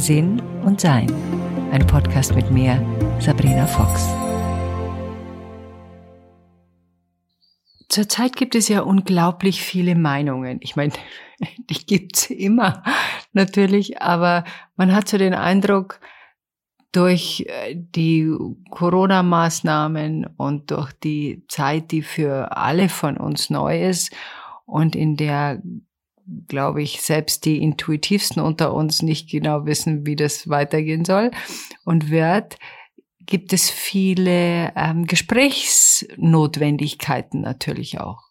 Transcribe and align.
Sinn 0.00 0.40
und 0.64 0.80
Sein. 0.80 1.12
Ein 1.72 1.86
Podcast 1.86 2.34
mit 2.34 2.50
mir, 2.50 2.80
Sabrina 3.20 3.66
Fox. 3.66 4.08
Zurzeit 7.90 8.34
gibt 8.34 8.54
es 8.54 8.68
ja 8.68 8.80
unglaublich 8.80 9.62
viele 9.62 9.94
Meinungen. 9.94 10.58
Ich 10.62 10.74
meine, 10.74 10.94
die 11.70 11.84
gibt's 11.84 12.30
immer 12.30 12.82
natürlich, 13.34 14.00
aber 14.00 14.44
man 14.76 14.94
hat 14.94 15.06
so 15.06 15.18
den 15.18 15.34
Eindruck, 15.34 16.00
durch 16.92 17.44
äh, 17.46 17.76
die 17.76 18.32
Corona-Maßnahmen 18.70 20.26
und 20.36 20.70
durch 20.70 20.92
die 20.92 21.44
Zeit, 21.48 21.92
die 21.92 22.02
für 22.02 22.56
alle 22.56 22.88
von 22.88 23.16
uns 23.16 23.50
neu 23.50 23.86
ist 23.86 24.12
und 24.66 24.96
in 24.96 25.16
der, 25.16 25.62
glaube 26.48 26.82
ich, 26.82 27.02
selbst 27.02 27.44
die 27.44 27.62
intuitivsten 27.62 28.42
unter 28.42 28.74
uns 28.74 29.02
nicht 29.02 29.30
genau 29.30 29.66
wissen, 29.66 30.04
wie 30.06 30.16
das 30.16 30.48
weitergehen 30.48 31.04
soll 31.04 31.30
und 31.84 32.10
wird, 32.10 32.58
gibt 33.26 33.52
es 33.52 33.70
viele 33.70 34.72
ähm, 34.76 35.06
Gesprächsnotwendigkeiten 35.06 37.40
natürlich 37.40 38.00
auch. 38.00 38.24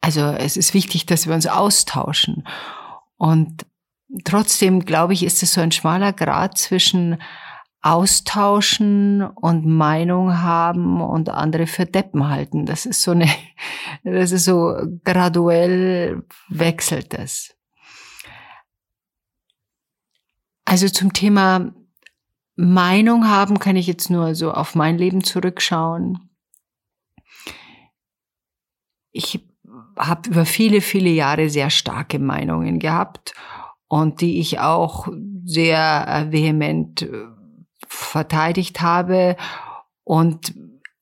Also 0.00 0.22
es 0.22 0.56
ist 0.56 0.72
wichtig, 0.72 1.04
dass 1.06 1.26
wir 1.26 1.34
uns 1.34 1.46
austauschen. 1.46 2.46
Und 3.16 3.66
trotzdem, 4.24 4.84
glaube 4.84 5.14
ich, 5.14 5.24
ist 5.24 5.42
es 5.42 5.52
so 5.52 5.60
ein 5.60 5.72
schmaler 5.72 6.12
Grad 6.12 6.56
zwischen 6.58 7.20
austauschen 7.82 9.22
und 9.22 9.66
Meinung 9.66 10.38
haben 10.38 11.00
und 11.00 11.28
andere 11.28 11.66
für 11.66 11.86
Deppen 11.86 12.28
halten. 12.28 12.66
Das 12.66 12.86
ist 12.86 13.02
so 13.02 13.12
eine, 13.12 13.28
das 14.04 14.32
ist 14.32 14.44
so 14.44 14.76
graduell 15.04 16.22
wechselt 16.48 17.12
das. 17.12 17.54
Also 20.64 20.88
zum 20.88 21.12
Thema 21.12 21.72
Meinung 22.56 23.28
haben 23.28 23.58
kann 23.58 23.76
ich 23.76 23.86
jetzt 23.86 24.10
nur 24.10 24.34
so 24.34 24.52
auf 24.52 24.74
mein 24.74 24.98
Leben 24.98 25.22
zurückschauen. 25.22 26.30
Ich 29.12 29.46
habe 29.96 30.28
über 30.28 30.44
viele, 30.44 30.80
viele 30.80 31.10
Jahre 31.10 31.48
sehr 31.50 31.70
starke 31.70 32.18
Meinungen 32.18 32.78
gehabt 32.78 33.34
und 33.88 34.20
die 34.20 34.40
ich 34.40 34.58
auch 34.58 35.08
sehr 35.44 36.26
vehement 36.30 37.08
verteidigt 37.88 38.80
habe 38.80 39.36
und 40.04 40.54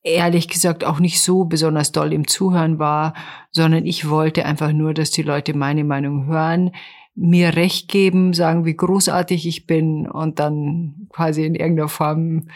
ehrlich 0.05 0.47
gesagt 0.47 0.83
auch 0.83 0.99
nicht 0.99 1.21
so 1.21 1.45
besonders 1.45 1.91
doll 1.91 2.13
im 2.13 2.27
Zuhören 2.27 2.79
war, 2.79 3.13
sondern 3.51 3.85
ich 3.85 4.07
wollte 4.09 4.45
einfach 4.45 4.71
nur, 4.71 4.93
dass 4.93 5.11
die 5.11 5.23
Leute 5.23 5.55
meine 5.55 5.83
Meinung 5.83 6.27
hören, 6.27 6.71
mir 7.15 7.55
recht 7.55 7.87
geben, 7.87 8.33
sagen, 8.33 8.65
wie 8.65 8.75
großartig 8.75 9.47
ich 9.47 9.65
bin 9.65 10.07
und 10.07 10.39
dann 10.39 11.07
quasi 11.09 11.45
in 11.45 11.55
irgendeiner 11.55 11.89
Form 11.89 12.47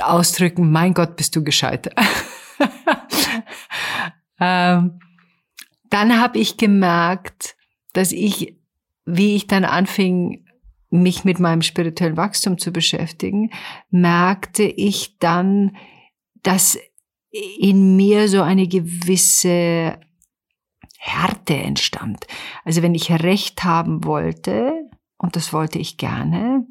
ausdrücken, 0.00 0.70
mein 0.70 0.94
Gott, 0.94 1.16
bist 1.16 1.34
du 1.34 1.42
gescheit. 1.42 1.90
ähm, 4.40 5.00
dann 5.90 6.20
habe 6.20 6.38
ich 6.38 6.56
gemerkt, 6.56 7.56
dass 7.92 8.12
ich, 8.12 8.56
wie 9.06 9.34
ich 9.36 9.46
dann 9.46 9.64
anfing, 9.64 10.43
mich 10.94 11.24
mit 11.24 11.38
meinem 11.38 11.62
spirituellen 11.62 12.16
Wachstum 12.16 12.58
zu 12.58 12.72
beschäftigen, 12.72 13.50
merkte 13.90 14.62
ich 14.62 15.18
dann, 15.18 15.76
dass 16.42 16.78
in 17.30 17.96
mir 17.96 18.28
so 18.28 18.42
eine 18.42 18.68
gewisse 18.68 19.98
Härte 20.98 21.56
entstand. 21.56 22.26
Also 22.64 22.82
wenn 22.82 22.94
ich 22.94 23.10
Recht 23.10 23.64
haben 23.64 24.04
wollte, 24.04 24.72
und 25.18 25.36
das 25.36 25.52
wollte 25.52 25.78
ich 25.78 25.96
gerne, 25.96 26.66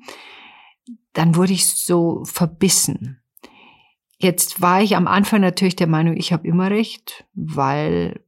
dann 1.11 1.35
wurde 1.35 1.53
ich 1.53 1.67
so 1.67 2.23
verbissen. 2.25 3.21
Jetzt 4.17 4.61
war 4.61 4.81
ich 4.81 4.95
am 4.95 5.07
Anfang 5.07 5.41
natürlich 5.41 5.75
der 5.75 5.87
Meinung, 5.87 6.15
ich 6.15 6.31
habe 6.31 6.47
immer 6.47 6.71
recht, 6.71 7.25
weil 7.33 8.22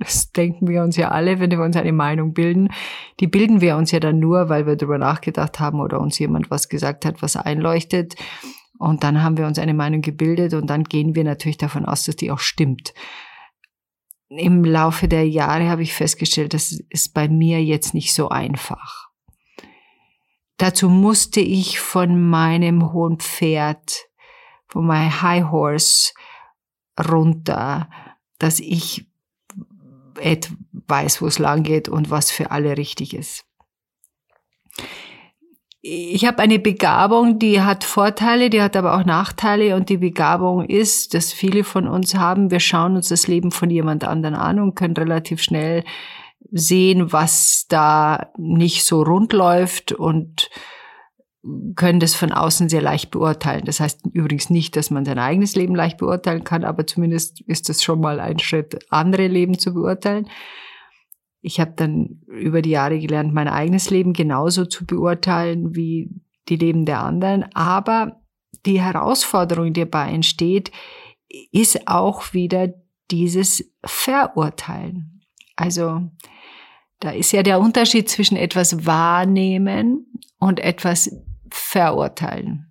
das 0.00 0.32
denken 0.32 0.66
wir 0.66 0.82
uns 0.82 0.96
ja 0.96 1.10
alle, 1.10 1.40
wenn 1.40 1.50
wir 1.50 1.60
uns 1.60 1.76
eine 1.76 1.92
Meinung 1.92 2.32
bilden. 2.32 2.70
Die 3.20 3.26
bilden 3.26 3.60
wir 3.60 3.76
uns 3.76 3.90
ja 3.90 4.00
dann 4.00 4.18
nur, 4.18 4.48
weil 4.48 4.66
wir 4.66 4.76
darüber 4.76 4.98
nachgedacht 4.98 5.60
haben 5.60 5.78
oder 5.78 6.00
uns 6.00 6.18
jemand 6.18 6.50
was 6.50 6.68
gesagt 6.68 7.04
hat, 7.04 7.20
was 7.20 7.36
einleuchtet. 7.36 8.14
Und 8.78 9.04
dann 9.04 9.22
haben 9.22 9.36
wir 9.36 9.46
uns 9.46 9.58
eine 9.58 9.74
Meinung 9.74 10.00
gebildet 10.00 10.54
und 10.54 10.68
dann 10.68 10.84
gehen 10.84 11.14
wir 11.14 11.22
natürlich 11.22 11.58
davon 11.58 11.84
aus, 11.84 12.04
dass 12.04 12.16
die 12.16 12.30
auch 12.30 12.38
stimmt. 12.38 12.94
Im 14.30 14.64
Laufe 14.64 15.06
der 15.06 15.28
Jahre 15.28 15.68
habe 15.68 15.82
ich 15.82 15.92
festgestellt, 15.92 16.54
das 16.54 16.72
ist 16.88 17.12
bei 17.12 17.28
mir 17.28 17.62
jetzt 17.62 17.92
nicht 17.92 18.14
so 18.14 18.30
einfach. 18.30 19.08
Dazu 20.56 20.88
musste 20.88 21.40
ich 21.40 21.78
von 21.78 22.28
meinem 22.30 22.92
hohen 22.92 23.18
Pferd, 23.18 24.06
von 24.66 24.86
meinem 24.86 25.20
High 25.20 25.50
Horse 25.50 26.12
runter, 26.98 27.90
dass 28.38 28.60
ich 28.60 29.09
weiß, 30.72 31.22
wo 31.22 31.26
es 31.26 31.38
lang 31.38 31.62
geht 31.62 31.88
und 31.88 32.10
was 32.10 32.30
für 32.30 32.50
alle 32.50 32.76
richtig 32.76 33.14
ist. 33.14 33.44
Ich 35.82 36.26
habe 36.26 36.40
eine 36.40 36.58
Begabung, 36.58 37.38
die 37.38 37.62
hat 37.62 37.84
Vorteile, 37.84 38.50
die 38.50 38.60
hat 38.60 38.76
aber 38.76 38.96
auch 38.96 39.04
Nachteile 39.06 39.76
und 39.76 39.88
die 39.88 39.96
Begabung 39.96 40.66
ist, 40.66 41.14
dass 41.14 41.32
viele 41.32 41.64
von 41.64 41.88
uns 41.88 42.14
haben, 42.14 42.50
wir 42.50 42.60
schauen 42.60 42.96
uns 42.96 43.08
das 43.08 43.26
Leben 43.28 43.50
von 43.50 43.70
jemand 43.70 44.04
anderen 44.04 44.34
an 44.34 44.60
und 44.60 44.74
können 44.74 44.94
relativ 44.94 45.42
schnell 45.42 45.84
sehen, 46.52 47.12
was 47.12 47.66
da 47.68 48.30
nicht 48.36 48.84
so 48.84 49.02
rund 49.02 49.32
läuft 49.32 49.92
und 49.92 50.50
können 51.74 52.00
das 52.00 52.14
von 52.14 52.32
außen 52.32 52.68
sehr 52.68 52.82
leicht 52.82 53.10
beurteilen. 53.10 53.64
Das 53.64 53.80
heißt 53.80 54.06
übrigens 54.12 54.50
nicht, 54.50 54.76
dass 54.76 54.90
man 54.90 55.04
sein 55.04 55.18
eigenes 55.18 55.56
Leben 55.56 55.74
leicht 55.74 55.96
beurteilen 55.96 56.44
kann, 56.44 56.64
aber 56.64 56.86
zumindest 56.86 57.40
ist 57.42 57.68
das 57.68 57.82
schon 57.82 58.00
mal 58.00 58.20
ein 58.20 58.38
Schritt, 58.38 58.78
andere 58.90 59.26
Leben 59.26 59.58
zu 59.58 59.72
beurteilen. 59.72 60.28
Ich 61.40 61.58
habe 61.58 61.72
dann 61.74 62.20
über 62.26 62.60
die 62.60 62.70
Jahre 62.70 62.98
gelernt, 62.98 63.32
mein 63.32 63.48
eigenes 63.48 63.88
Leben 63.88 64.12
genauso 64.12 64.66
zu 64.66 64.84
beurteilen 64.84 65.74
wie 65.74 66.10
die 66.50 66.56
Leben 66.56 66.84
der 66.84 67.00
anderen. 67.00 67.44
Aber 67.54 68.20
die 68.66 68.82
Herausforderung, 68.82 69.72
die 69.72 69.80
dabei 69.80 70.10
entsteht, 70.12 70.70
ist 71.52 71.88
auch 71.88 72.34
wieder 72.34 72.74
dieses 73.10 73.72
Verurteilen. 73.84 75.22
Also 75.56 76.02
da 77.00 77.10
ist 77.10 77.32
ja 77.32 77.42
der 77.42 77.60
Unterschied 77.60 78.10
zwischen 78.10 78.36
etwas 78.36 78.84
wahrnehmen 78.84 80.06
und 80.38 80.60
etwas 80.60 81.10
verurteilen. 81.50 82.70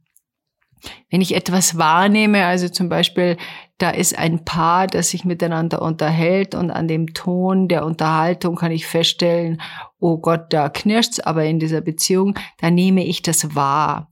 Wenn 1.10 1.22
ich 1.22 1.36
etwas 1.36 1.78
wahrnehme, 1.78 2.46
also 2.46 2.70
zum 2.70 2.90
Beispiel, 2.90 3.38
da 3.80 3.90
ist 3.90 4.18
ein 4.18 4.46
Paar, 4.46 4.88
das 4.88 5.10
sich 5.10 5.26
miteinander 5.26 5.82
unterhält 5.82 6.56
und 6.56 6.72
an 6.72 6.88
dem 6.88 7.14
Ton 7.14 7.68
der 7.68 7.86
Unterhaltung 7.86 8.56
kann 8.56 8.72
ich 8.72 8.88
feststellen, 8.88 9.62
oh 10.00 10.18
Gott, 10.18 10.54
da 10.54 10.70
knirscht's, 10.70 11.20
aber 11.20 11.46
in 11.46 11.60
dieser 11.60 11.82
Beziehung, 11.82 12.36
da 12.60 12.72
nehme 12.72 13.06
ich 13.06 13.22
das 13.22 13.56
wahr. 13.56 14.10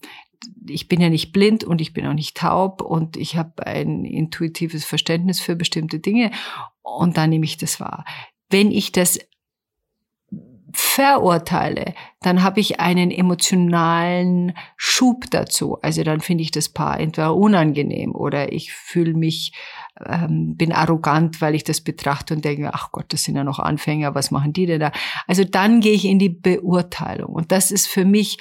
Ich 0.68 0.88
bin 0.88 1.02
ja 1.02 1.10
nicht 1.10 1.32
blind 1.32 1.64
und 1.64 1.82
ich 1.82 1.94
bin 1.94 2.06
auch 2.06 2.14
nicht 2.14 2.38
taub 2.38 2.82
und 2.82 3.18
ich 3.18 3.38
habe 3.38 3.66
ein 3.66 4.06
intuitives 4.06 4.86
Verständnis 4.86 5.40
für 5.40 5.56
bestimmte 5.56 6.00
Dinge 6.00 6.32
und 6.82 7.18
da 7.18 7.28
nehme 7.28 7.46
ich 7.46 7.58
das 7.58 7.80
wahr. 7.80 8.06
Wenn 8.50 8.72
ich 8.72 8.92
das 8.92 9.20
verurteile, 10.74 11.94
dann 12.22 12.44
habe 12.44 12.60
ich 12.60 12.80
einen 12.80 13.12
emotionalen 13.12 14.54
Schub 14.76 15.26
dazu. 15.30 15.78
Also 15.82 16.04
dann 16.04 16.20
finde 16.20 16.44
ich 16.44 16.52
das 16.52 16.70
Paar 16.70 17.00
entweder 17.00 17.36
unangenehm 17.36 18.14
oder 18.14 18.52
ich 18.52 18.74
fühle 18.74 19.14
mich, 19.14 19.54
ähm, 20.06 20.56
bin 20.58 20.74
arrogant, 20.74 21.42
weil 21.42 21.56
ich 21.56 21.64
das 21.64 21.82
betrachte 21.82 22.34
und 22.34 22.44
denke, 22.44 22.74
ach 22.74 22.92
Gott, 22.92 23.06
das 23.10 23.24
sind 23.24 23.36
ja 23.36 23.44
noch 23.44 23.60
Anfänger, 23.60 24.14
was 24.14 24.32
machen 24.32 24.54
die 24.54 24.66
denn 24.66 24.82
da? 24.82 24.92
Also 25.26 25.44
dann 25.44 25.80
gehe 25.80 25.94
ich 25.94 26.06
in 26.06 26.20
die 26.20 26.30
Beurteilung. 26.30 27.34
Und 27.34 27.52
das 27.52 27.72
ist 27.72 27.88
für 27.88 28.06
mich 28.06 28.38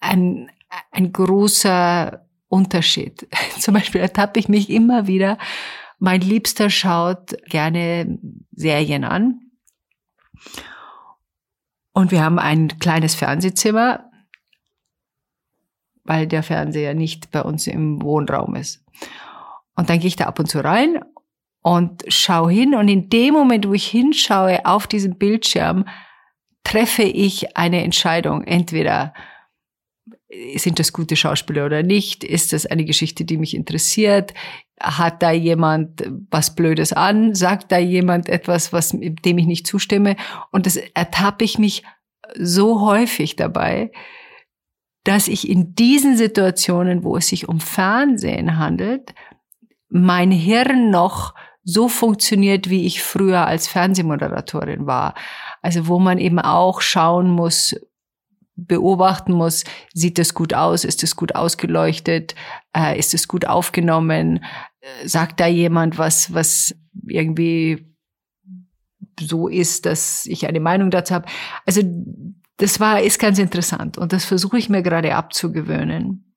ein, 0.00 0.50
ein 0.90 1.12
großer 1.12 2.26
Unterschied. 2.48 3.28
Zum 3.58 3.74
Beispiel 3.74 4.00
ertappe 4.00 4.40
ich 4.40 4.48
mich 4.48 4.70
immer 4.70 5.06
wieder, 5.06 5.38
mein 5.98 6.20
Liebster 6.20 6.68
schaut 6.68 7.36
gerne 7.48 8.18
Serien 8.52 9.04
an. 9.04 9.40
Und 11.96 12.10
wir 12.10 12.22
haben 12.22 12.38
ein 12.38 12.78
kleines 12.78 13.14
Fernsehzimmer, 13.14 14.10
weil 16.04 16.26
der 16.26 16.42
Fernseher 16.42 16.92
nicht 16.92 17.30
bei 17.30 17.40
uns 17.40 17.66
im 17.66 18.02
Wohnraum 18.02 18.54
ist. 18.54 18.84
Und 19.76 19.88
dann 19.88 19.98
gehe 19.98 20.08
ich 20.08 20.16
da 20.16 20.26
ab 20.26 20.38
und 20.38 20.44
zu 20.44 20.62
rein 20.62 21.02
und 21.62 22.04
schaue 22.08 22.52
hin. 22.52 22.74
Und 22.74 22.88
in 22.88 23.08
dem 23.08 23.32
Moment, 23.32 23.66
wo 23.66 23.72
ich 23.72 23.86
hinschaue 23.86 24.66
auf 24.66 24.86
diesem 24.86 25.16
Bildschirm, 25.16 25.86
treffe 26.64 27.02
ich 27.02 27.56
eine 27.56 27.82
Entscheidung. 27.82 28.44
Entweder 28.44 29.14
sind 30.56 30.78
das 30.78 30.92
gute 30.92 31.16
Schauspieler 31.16 31.66
oder 31.66 31.82
nicht? 31.82 32.24
Ist 32.24 32.52
das 32.52 32.66
eine 32.66 32.84
Geschichte, 32.84 33.24
die 33.24 33.38
mich 33.38 33.54
interessiert? 33.54 34.34
Hat 34.80 35.22
da 35.22 35.30
jemand 35.30 36.04
was 36.30 36.54
Blödes 36.54 36.92
an? 36.92 37.34
Sagt 37.34 37.72
da 37.72 37.78
jemand 37.78 38.28
etwas, 38.28 38.72
was, 38.72 38.90
dem 38.90 39.38
ich 39.38 39.46
nicht 39.46 39.66
zustimme? 39.66 40.16
Und 40.50 40.66
das 40.66 40.76
ertappe 40.76 41.44
ich 41.44 41.58
mich 41.58 41.82
so 42.38 42.80
häufig 42.80 43.36
dabei, 43.36 43.90
dass 45.04 45.28
ich 45.28 45.48
in 45.48 45.74
diesen 45.74 46.16
Situationen, 46.16 47.04
wo 47.04 47.16
es 47.16 47.28
sich 47.28 47.48
um 47.48 47.60
Fernsehen 47.60 48.58
handelt, 48.58 49.14
mein 49.88 50.32
Hirn 50.32 50.90
noch 50.90 51.34
so 51.62 51.88
funktioniert, 51.88 52.70
wie 52.70 52.86
ich 52.86 53.02
früher 53.02 53.46
als 53.46 53.68
Fernsehmoderatorin 53.68 54.86
war. 54.86 55.14
Also 55.62 55.86
wo 55.86 55.98
man 55.98 56.18
eben 56.18 56.38
auch 56.38 56.80
schauen 56.80 57.30
muss, 57.30 57.74
beobachten 58.56 59.32
muss, 59.32 59.64
sieht 59.92 60.18
es 60.18 60.34
gut 60.34 60.54
aus, 60.54 60.84
ist 60.84 61.02
es 61.02 61.14
gut 61.14 61.34
ausgeleuchtet, 61.34 62.34
äh, 62.76 62.98
ist 62.98 63.14
es 63.14 63.28
gut 63.28 63.46
aufgenommen, 63.46 64.44
äh, 64.80 65.06
sagt 65.06 65.40
da 65.40 65.46
jemand 65.46 65.98
was, 65.98 66.32
was 66.32 66.74
irgendwie 67.06 67.94
so 69.20 69.48
ist, 69.48 69.86
dass 69.86 70.26
ich 70.26 70.46
eine 70.46 70.60
Meinung 70.60 70.90
dazu 70.90 71.14
habe. 71.14 71.28
Also 71.66 71.82
das 72.56 72.80
war, 72.80 73.02
ist 73.02 73.18
ganz 73.18 73.38
interessant 73.38 73.98
und 73.98 74.12
das 74.12 74.24
versuche 74.24 74.58
ich 74.58 74.70
mir 74.70 74.82
gerade 74.82 75.14
abzugewöhnen, 75.14 76.34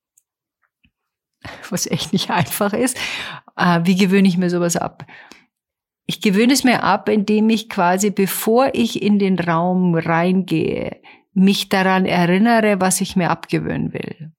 was 1.70 1.88
echt 1.88 2.12
nicht 2.12 2.30
einfach 2.30 2.74
ist. 2.74 2.98
Äh, 3.56 3.82
wie 3.86 3.96
gewöhne 3.96 4.28
ich 4.28 4.38
mir 4.38 4.50
sowas 4.50 4.76
ab? 4.76 5.06
Ich 6.06 6.22
gewöhne 6.22 6.54
es 6.54 6.64
mir 6.64 6.84
ab, 6.84 7.08
indem 7.08 7.50
ich 7.50 7.70
quasi, 7.70 8.10
bevor 8.10 8.72
ich 8.74 9.02
in 9.02 9.20
den 9.20 9.38
Raum 9.40 9.94
reingehe, 9.96 11.02
mich 11.40 11.70
daran 11.70 12.06
erinnere, 12.06 12.82
was 12.82 13.00
ich 13.02 13.16
mir 13.16 13.30
abgewöhnen 13.30 13.94
will. 13.94 14.32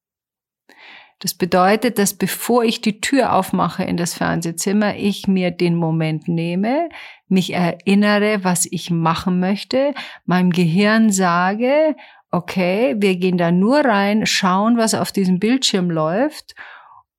Das 1.19 1.35
bedeutet, 1.35 1.99
dass 1.99 2.14
bevor 2.14 2.62
ich 2.64 2.81
die 2.81 3.00
Tür 3.00 3.35
aufmache 3.35 3.85
in 3.85 3.97
das 3.97 4.14
Fernsehzimmer, 4.14 4.97
ich 4.97 5.26
mir 5.26 5.50
den 5.50 5.75
Moment 5.75 6.29
nehme, 6.29 6.88
mich 7.29 7.52
erinnere, 7.52 8.44
was 8.44 8.67
ich 8.70 8.91
machen 8.91 9.41
möchte, 9.41 9.94
meinem 10.25 10.50
Gehirn 10.50 11.11
sage, 11.11 11.94
okay, 12.31 12.94
wir 12.99 13.17
gehen 13.17 13.38
da 13.38 13.50
nur 13.50 13.81
rein, 13.81 14.25
schauen, 14.26 14.76
was 14.76 14.94
auf 14.94 15.12
diesem 15.12 15.38
Bildschirm 15.38 15.91
läuft 15.91 16.55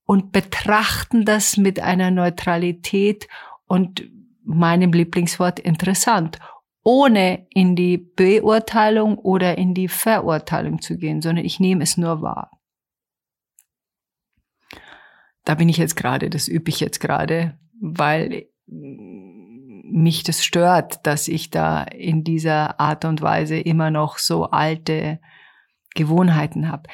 und 0.05 0.31
betrachten 0.31 1.25
das 1.25 1.57
mit 1.57 1.79
einer 1.79 2.11
Neutralität 2.11 3.27
und 3.67 4.09
meinem 4.43 4.93
Lieblingswort 4.93 5.59
interessant 5.59 6.39
ohne 6.83 7.47
in 7.49 7.75
die 7.75 7.97
Beurteilung 7.97 9.17
oder 9.17 9.57
in 9.57 9.73
die 9.73 9.87
Verurteilung 9.87 10.81
zu 10.81 10.97
gehen, 10.97 11.21
sondern 11.21 11.45
ich 11.45 11.59
nehme 11.59 11.83
es 11.83 11.97
nur 11.97 12.21
wahr. 12.21 12.51
Da 15.43 15.55
bin 15.55 15.69
ich 15.69 15.77
jetzt 15.77 15.95
gerade, 15.95 16.29
das 16.29 16.47
übe 16.47 16.69
ich 16.69 16.79
jetzt 16.79 16.99
gerade, 16.99 17.57
weil 17.79 18.47
mich 18.67 20.23
das 20.23 20.43
stört, 20.43 21.05
dass 21.05 21.27
ich 21.27 21.49
da 21.49 21.83
in 21.83 22.23
dieser 22.23 22.79
Art 22.79 23.05
und 23.05 23.21
Weise 23.21 23.57
immer 23.57 23.91
noch 23.91 24.17
so 24.17 24.45
alte 24.45 25.19
Gewohnheiten 25.93 26.69
habe. 26.69 26.89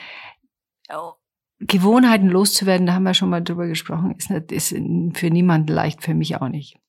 Gewohnheiten 1.59 2.27
loszuwerden, 2.27 2.87
da 2.87 2.93
haben 2.93 3.03
wir 3.03 3.13
schon 3.13 3.29
mal 3.29 3.43
drüber 3.43 3.67
gesprochen, 3.67 4.15
ist, 4.15 4.29
nicht, 4.29 4.51
ist 4.51 4.69
für 5.17 5.29
niemanden 5.29 5.73
leicht, 5.73 6.03
für 6.03 6.13
mich 6.13 6.35
auch 6.39 6.49
nicht. 6.49 6.79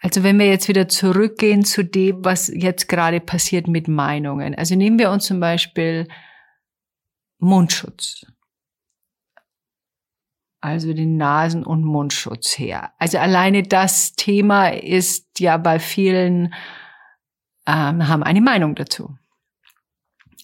Also 0.00 0.22
wenn 0.22 0.38
wir 0.38 0.46
jetzt 0.46 0.68
wieder 0.68 0.88
zurückgehen 0.88 1.64
zu 1.64 1.82
dem, 1.84 2.24
was 2.24 2.48
jetzt 2.48 2.88
gerade 2.88 3.20
passiert 3.20 3.66
mit 3.66 3.88
Meinungen. 3.88 4.54
Also 4.54 4.76
nehmen 4.76 4.98
wir 4.98 5.10
uns 5.10 5.26
zum 5.26 5.40
Beispiel 5.40 6.06
Mundschutz. 7.38 8.24
Also 10.60 10.92
den 10.92 11.16
Nasen- 11.16 11.64
und 11.64 11.84
Mundschutz 11.84 12.58
her. 12.58 12.92
Also 12.98 13.18
alleine 13.18 13.62
das 13.62 14.14
Thema 14.14 14.68
ist 14.68 15.38
ja 15.38 15.56
bei 15.56 15.78
vielen, 15.78 16.54
ähm, 17.66 18.08
haben 18.08 18.22
eine 18.22 18.40
Meinung 18.40 18.74
dazu. 18.74 19.16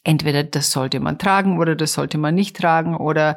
Entweder 0.04 0.44
das 0.44 0.70
sollte 0.70 1.00
man 1.00 1.18
tragen 1.18 1.58
oder 1.58 1.74
das 1.74 1.94
sollte 1.94 2.18
man 2.18 2.34
nicht 2.34 2.56
tragen 2.56 2.96
oder 2.96 3.36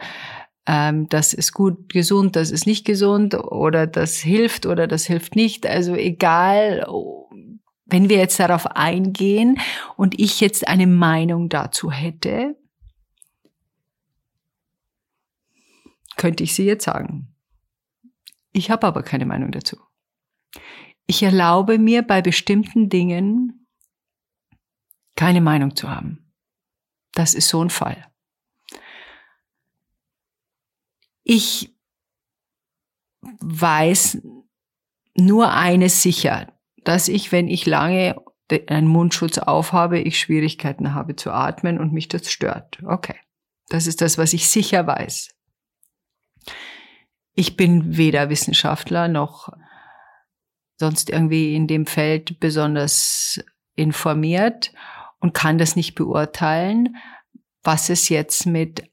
ähm, 0.68 1.08
das 1.08 1.34
ist 1.34 1.54
gut 1.54 1.88
gesund, 1.90 2.36
das 2.36 2.52
ist 2.52 2.68
nicht 2.68 2.86
gesund 2.86 3.34
oder 3.34 3.88
das 3.88 4.18
hilft 4.18 4.66
oder 4.66 4.86
das 4.86 5.06
hilft 5.06 5.36
nicht. 5.36 5.66
Also 5.66 5.96
egal, 5.96 6.86
wenn 7.86 8.10
wir 8.10 8.18
jetzt 8.18 8.38
darauf 8.40 8.68
eingehen 8.68 9.60
und 9.96 10.20
ich 10.20 10.42
jetzt 10.42 10.68
eine 10.68 10.86
Meinung 10.86 11.48
dazu 11.48 11.90
hätte, 11.90 12.58
könnte 16.18 16.44
ich 16.44 16.54
sie 16.54 16.66
jetzt 16.66 16.84
sagen. 16.84 17.34
Ich 18.52 18.70
habe 18.70 18.88
aber 18.88 19.04
keine 19.04 19.26
Meinung 19.26 19.52
dazu. 19.52 19.78
Ich 21.06 21.24
erlaube 21.24 21.80
mir 21.80 22.02
bei 22.02 22.22
bestimmten 22.22 22.90
Dingen 22.90 23.68
keine 25.16 25.40
Meinung 25.40 25.78
zu 25.78 25.90
haben. 25.90 26.34
Das 27.14 27.34
ist 27.34 27.48
so 27.48 27.64
ein 27.64 27.70
Fall. 27.70 28.06
Ich 31.30 31.76
weiß 33.42 34.20
nur 35.16 35.52
eines 35.52 36.02
sicher, 36.02 36.54
dass 36.86 37.10
ich, 37.10 37.34
wenn 37.34 37.50
ich 37.50 37.66
lange 37.66 38.16
einen 38.68 38.88
Mundschutz 38.88 39.38
aufhabe, 39.38 40.00
ich 40.00 40.18
Schwierigkeiten 40.18 40.94
habe 40.94 41.18
zu 41.18 41.32
atmen 41.32 41.80
und 41.80 41.92
mich 41.92 42.08
das 42.08 42.32
stört. 42.32 42.82
Okay. 42.86 43.16
Das 43.68 43.88
ist 43.88 44.00
das, 44.00 44.18
was 44.18 44.32
ich 44.32 44.48
sicher 44.48 44.88
weiß. 44.88 45.36
Ich 47.34 47.58
bin 47.58 47.98
weder 47.98 48.30
Wissenschaftler 48.30 49.10
noch 49.10 49.50
sonst 50.80 51.10
irgendwie 51.10 51.56
in 51.56 51.68
dem 51.68 51.86
Feld 51.86 52.40
besonders 52.40 53.44
informiert 53.76 54.72
und 55.20 55.34
kann 55.34 55.58
das 55.58 55.76
nicht 55.76 55.94
beurteilen, 55.94 56.96
was 57.64 57.90
es 57.90 58.08
jetzt 58.08 58.46
mit 58.46 58.90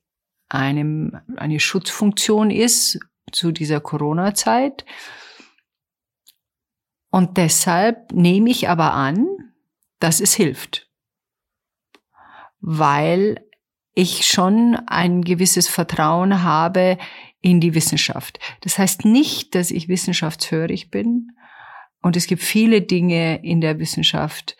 einem, 0.48 1.18
eine 1.36 1.60
Schutzfunktion 1.60 2.50
ist 2.50 2.98
zu 3.32 3.52
dieser 3.52 3.80
Corona-Zeit. 3.80 4.84
Und 7.10 7.36
deshalb 7.36 8.12
nehme 8.12 8.50
ich 8.50 8.68
aber 8.68 8.92
an, 8.92 9.26
dass 10.00 10.20
es 10.20 10.34
hilft. 10.34 10.90
Weil 12.60 13.44
ich 13.94 14.26
schon 14.26 14.76
ein 14.86 15.22
gewisses 15.22 15.68
Vertrauen 15.68 16.42
habe 16.42 16.98
in 17.40 17.60
die 17.60 17.74
Wissenschaft. 17.74 18.40
Das 18.62 18.78
heißt 18.78 19.04
nicht, 19.04 19.54
dass 19.54 19.70
ich 19.70 19.88
wissenschaftshörig 19.88 20.90
bin. 20.90 21.30
Und 22.02 22.16
es 22.16 22.26
gibt 22.26 22.42
viele 22.42 22.82
Dinge 22.82 23.42
in 23.44 23.60
der 23.60 23.78
Wissenschaft, 23.78 24.56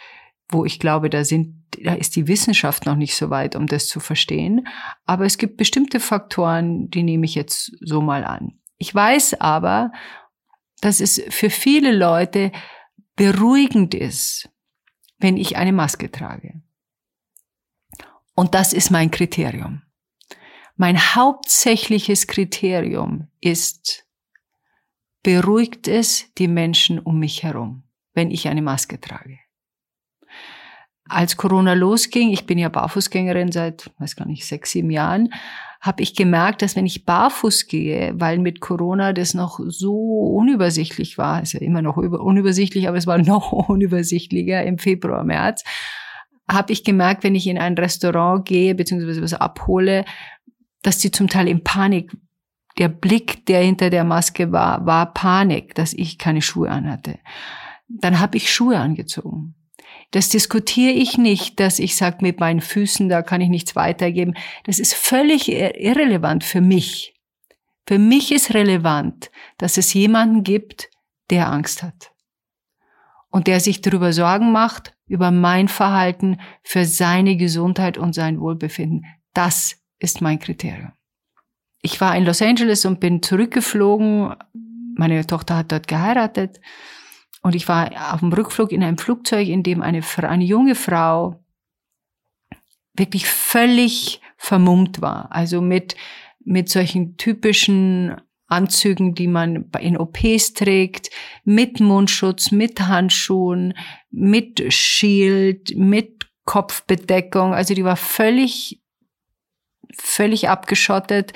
wo 0.48 0.64
ich 0.64 0.78
glaube, 0.78 1.10
da 1.10 1.24
sind 1.24 1.63
da 1.82 1.94
ist 1.94 2.16
die 2.16 2.28
Wissenschaft 2.28 2.86
noch 2.86 2.96
nicht 2.96 3.14
so 3.14 3.30
weit, 3.30 3.56
um 3.56 3.66
das 3.66 3.88
zu 3.88 4.00
verstehen. 4.00 4.66
Aber 5.04 5.24
es 5.24 5.38
gibt 5.38 5.56
bestimmte 5.56 6.00
Faktoren, 6.00 6.90
die 6.90 7.02
nehme 7.02 7.24
ich 7.24 7.34
jetzt 7.34 7.72
so 7.80 8.00
mal 8.00 8.24
an. 8.24 8.58
Ich 8.78 8.94
weiß 8.94 9.40
aber, 9.40 9.92
dass 10.80 11.00
es 11.00 11.22
für 11.30 11.50
viele 11.50 11.96
Leute 11.96 12.52
beruhigend 13.16 13.94
ist, 13.94 14.48
wenn 15.18 15.36
ich 15.36 15.56
eine 15.56 15.72
Maske 15.72 16.10
trage. 16.10 16.62
Und 18.34 18.54
das 18.54 18.72
ist 18.72 18.90
mein 18.90 19.10
Kriterium. 19.10 19.82
Mein 20.76 20.98
hauptsächliches 20.98 22.26
Kriterium 22.26 23.28
ist, 23.40 24.06
beruhigt 25.22 25.86
es 25.88 26.32
die 26.34 26.48
Menschen 26.48 26.98
um 26.98 27.20
mich 27.20 27.44
herum, 27.44 27.84
wenn 28.12 28.30
ich 28.30 28.48
eine 28.48 28.62
Maske 28.62 29.00
trage 29.00 29.38
als 31.08 31.36
Corona 31.36 31.74
losging, 31.74 32.30
ich 32.30 32.46
bin 32.46 32.58
ja 32.58 32.68
Barfußgängerin 32.68 33.52
seit, 33.52 33.90
weiß 33.98 34.16
gar 34.16 34.26
nicht, 34.26 34.46
sechs, 34.46 34.70
sieben 34.70 34.90
Jahren, 34.90 35.30
habe 35.80 36.02
ich 36.02 36.14
gemerkt, 36.14 36.62
dass 36.62 36.76
wenn 36.76 36.86
ich 36.86 37.04
barfuß 37.04 37.66
gehe, 37.66 38.14
weil 38.16 38.38
mit 38.38 38.60
Corona 38.60 39.12
das 39.12 39.34
noch 39.34 39.60
so 39.66 39.94
unübersichtlich 39.94 41.18
war, 41.18 41.42
ist 41.42 41.52
ja 41.52 41.60
immer 41.60 41.82
noch 41.82 41.98
unübersichtlich, 41.98 42.88
aber 42.88 42.96
es 42.96 43.06
war 43.06 43.18
noch 43.22 43.52
unübersichtlicher 43.52 44.64
im 44.64 44.78
Februar, 44.78 45.24
März, 45.24 45.62
habe 46.48 46.72
ich 46.72 46.84
gemerkt, 46.84 47.22
wenn 47.22 47.34
ich 47.34 47.46
in 47.46 47.58
ein 47.58 47.74
Restaurant 47.74 48.46
gehe, 48.46 48.74
beziehungsweise 48.74 49.22
was 49.22 49.34
abhole, 49.34 50.04
dass 50.82 50.98
die 50.98 51.10
zum 51.10 51.28
Teil 51.28 51.48
in 51.48 51.64
Panik, 51.64 52.16
der 52.78 52.88
Blick, 52.88 53.46
der 53.46 53.60
hinter 53.60 53.90
der 53.90 54.04
Maske 54.04 54.52
war, 54.52 54.84
war 54.84 55.12
Panik, 55.12 55.74
dass 55.74 55.92
ich 55.92 56.18
keine 56.18 56.42
Schuhe 56.42 56.70
anhatte. 56.70 57.18
Dann 57.88 58.20
habe 58.20 58.36
ich 58.36 58.52
Schuhe 58.52 58.78
angezogen. 58.78 59.54
Das 60.14 60.28
diskutiere 60.28 60.92
ich 60.92 61.18
nicht, 61.18 61.58
dass 61.58 61.80
ich 61.80 61.96
sage, 61.96 62.18
mit 62.20 62.38
meinen 62.38 62.60
Füßen, 62.60 63.08
da 63.08 63.20
kann 63.22 63.40
ich 63.40 63.48
nichts 63.48 63.74
weitergeben. 63.74 64.34
Das 64.62 64.78
ist 64.78 64.94
völlig 64.94 65.50
irrelevant 65.50 66.44
für 66.44 66.60
mich. 66.60 67.16
Für 67.84 67.98
mich 67.98 68.30
ist 68.30 68.54
relevant, 68.54 69.32
dass 69.58 69.76
es 69.76 69.92
jemanden 69.92 70.44
gibt, 70.44 70.88
der 71.30 71.50
Angst 71.50 71.82
hat. 71.82 72.12
Und 73.28 73.48
der 73.48 73.58
sich 73.58 73.80
darüber 73.80 74.12
Sorgen 74.12 74.52
macht, 74.52 74.94
über 75.08 75.32
mein 75.32 75.66
Verhalten 75.66 76.40
für 76.62 76.84
seine 76.84 77.36
Gesundheit 77.36 77.98
und 77.98 78.14
sein 78.14 78.38
Wohlbefinden. 78.38 79.04
Das 79.32 79.82
ist 79.98 80.20
mein 80.20 80.38
Kriterium. 80.38 80.92
Ich 81.82 82.00
war 82.00 82.16
in 82.16 82.24
Los 82.24 82.40
Angeles 82.40 82.84
und 82.84 83.00
bin 83.00 83.20
zurückgeflogen. 83.20 84.36
Meine 84.94 85.26
Tochter 85.26 85.56
hat 85.56 85.72
dort 85.72 85.88
geheiratet. 85.88 86.60
Und 87.44 87.54
ich 87.54 87.68
war 87.68 88.14
auf 88.14 88.20
dem 88.20 88.32
Rückflug 88.32 88.72
in 88.72 88.82
einem 88.82 88.96
Flugzeug, 88.96 89.48
in 89.48 89.62
dem 89.62 89.82
eine, 89.82 90.00
eine 90.16 90.44
junge 90.44 90.74
Frau 90.74 91.44
wirklich 92.94 93.26
völlig 93.26 94.22
vermummt 94.38 95.02
war. 95.02 95.30
Also 95.30 95.60
mit, 95.60 95.94
mit 96.42 96.70
solchen 96.70 97.18
typischen 97.18 98.16
Anzügen, 98.46 99.14
die 99.14 99.26
man 99.26 99.70
in 99.78 99.98
OPs 99.98 100.54
trägt, 100.54 101.10
mit 101.44 101.80
Mundschutz, 101.80 102.50
mit 102.50 102.80
Handschuhen, 102.80 103.74
mit 104.10 104.72
Shield, 104.72 105.76
mit 105.76 106.26
Kopfbedeckung. 106.46 107.52
Also 107.52 107.74
die 107.74 107.84
war 107.84 107.96
völlig, 107.96 108.80
völlig 109.94 110.48
abgeschottet. 110.48 111.34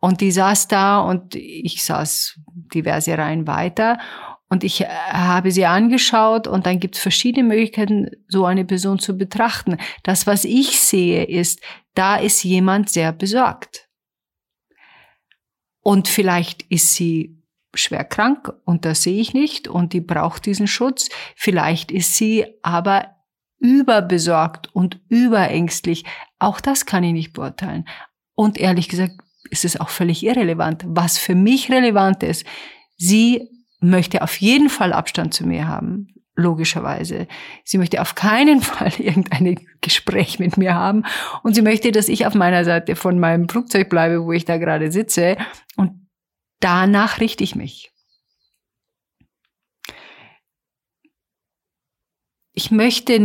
Und 0.00 0.20
die 0.20 0.32
saß 0.32 0.68
da 0.68 1.00
und 1.00 1.34
ich 1.34 1.82
saß 1.82 2.40
diverse 2.74 3.16
Reihen 3.16 3.46
weiter. 3.46 3.98
Und 4.52 4.64
ich 4.64 4.82
äh, 4.82 4.86
habe 4.86 5.50
sie 5.50 5.64
angeschaut 5.64 6.46
und 6.46 6.66
dann 6.66 6.78
gibt 6.78 6.96
es 6.96 7.00
verschiedene 7.00 7.48
Möglichkeiten, 7.48 8.10
so 8.28 8.44
eine 8.44 8.66
Person 8.66 8.98
zu 8.98 9.16
betrachten. 9.16 9.78
Das, 10.02 10.26
was 10.26 10.44
ich 10.44 10.78
sehe, 10.78 11.24
ist, 11.24 11.62
da 11.94 12.16
ist 12.16 12.44
jemand 12.44 12.90
sehr 12.90 13.12
besorgt. 13.12 13.88
Und 15.80 16.06
vielleicht 16.06 16.64
ist 16.64 16.92
sie 16.92 17.42
schwer 17.72 18.04
krank 18.04 18.52
und 18.66 18.84
das 18.84 19.04
sehe 19.04 19.18
ich 19.22 19.32
nicht 19.32 19.68
und 19.68 19.94
die 19.94 20.02
braucht 20.02 20.44
diesen 20.44 20.66
Schutz. 20.66 21.08
Vielleicht 21.34 21.90
ist 21.90 22.16
sie 22.16 22.44
aber 22.60 23.16
überbesorgt 23.58 24.68
und 24.74 25.00
überängstlich. 25.08 26.04
Auch 26.38 26.60
das 26.60 26.84
kann 26.84 27.04
ich 27.04 27.14
nicht 27.14 27.32
beurteilen. 27.32 27.88
Und 28.34 28.58
ehrlich 28.58 28.90
gesagt 28.90 29.14
ist 29.48 29.64
es 29.64 29.80
auch 29.80 29.88
völlig 29.88 30.22
irrelevant. 30.22 30.84
Was 30.86 31.16
für 31.16 31.34
mich 31.34 31.70
relevant 31.70 32.22
ist, 32.22 32.44
sie 32.98 33.48
möchte 33.82 34.22
auf 34.22 34.40
jeden 34.40 34.70
Fall 34.70 34.92
Abstand 34.92 35.34
zu 35.34 35.46
mir 35.46 35.66
haben, 35.66 36.14
logischerweise. 36.34 37.26
Sie 37.64 37.78
möchte 37.78 38.00
auf 38.00 38.14
keinen 38.14 38.60
Fall 38.62 38.92
irgendein 38.98 39.60
Gespräch 39.80 40.38
mit 40.38 40.56
mir 40.56 40.74
haben 40.74 41.04
und 41.42 41.54
sie 41.54 41.62
möchte, 41.62 41.92
dass 41.92 42.08
ich 42.08 42.26
auf 42.26 42.34
meiner 42.34 42.64
Seite 42.64 42.96
von 42.96 43.18
meinem 43.18 43.48
Flugzeug 43.48 43.88
bleibe, 43.88 44.24
wo 44.24 44.32
ich 44.32 44.44
da 44.44 44.56
gerade 44.56 44.90
sitze 44.92 45.36
und 45.76 46.08
danach 46.60 47.20
richte 47.20 47.44
ich 47.44 47.56
mich. 47.56 47.90
Ich 52.54 52.70
möchte, 52.70 53.18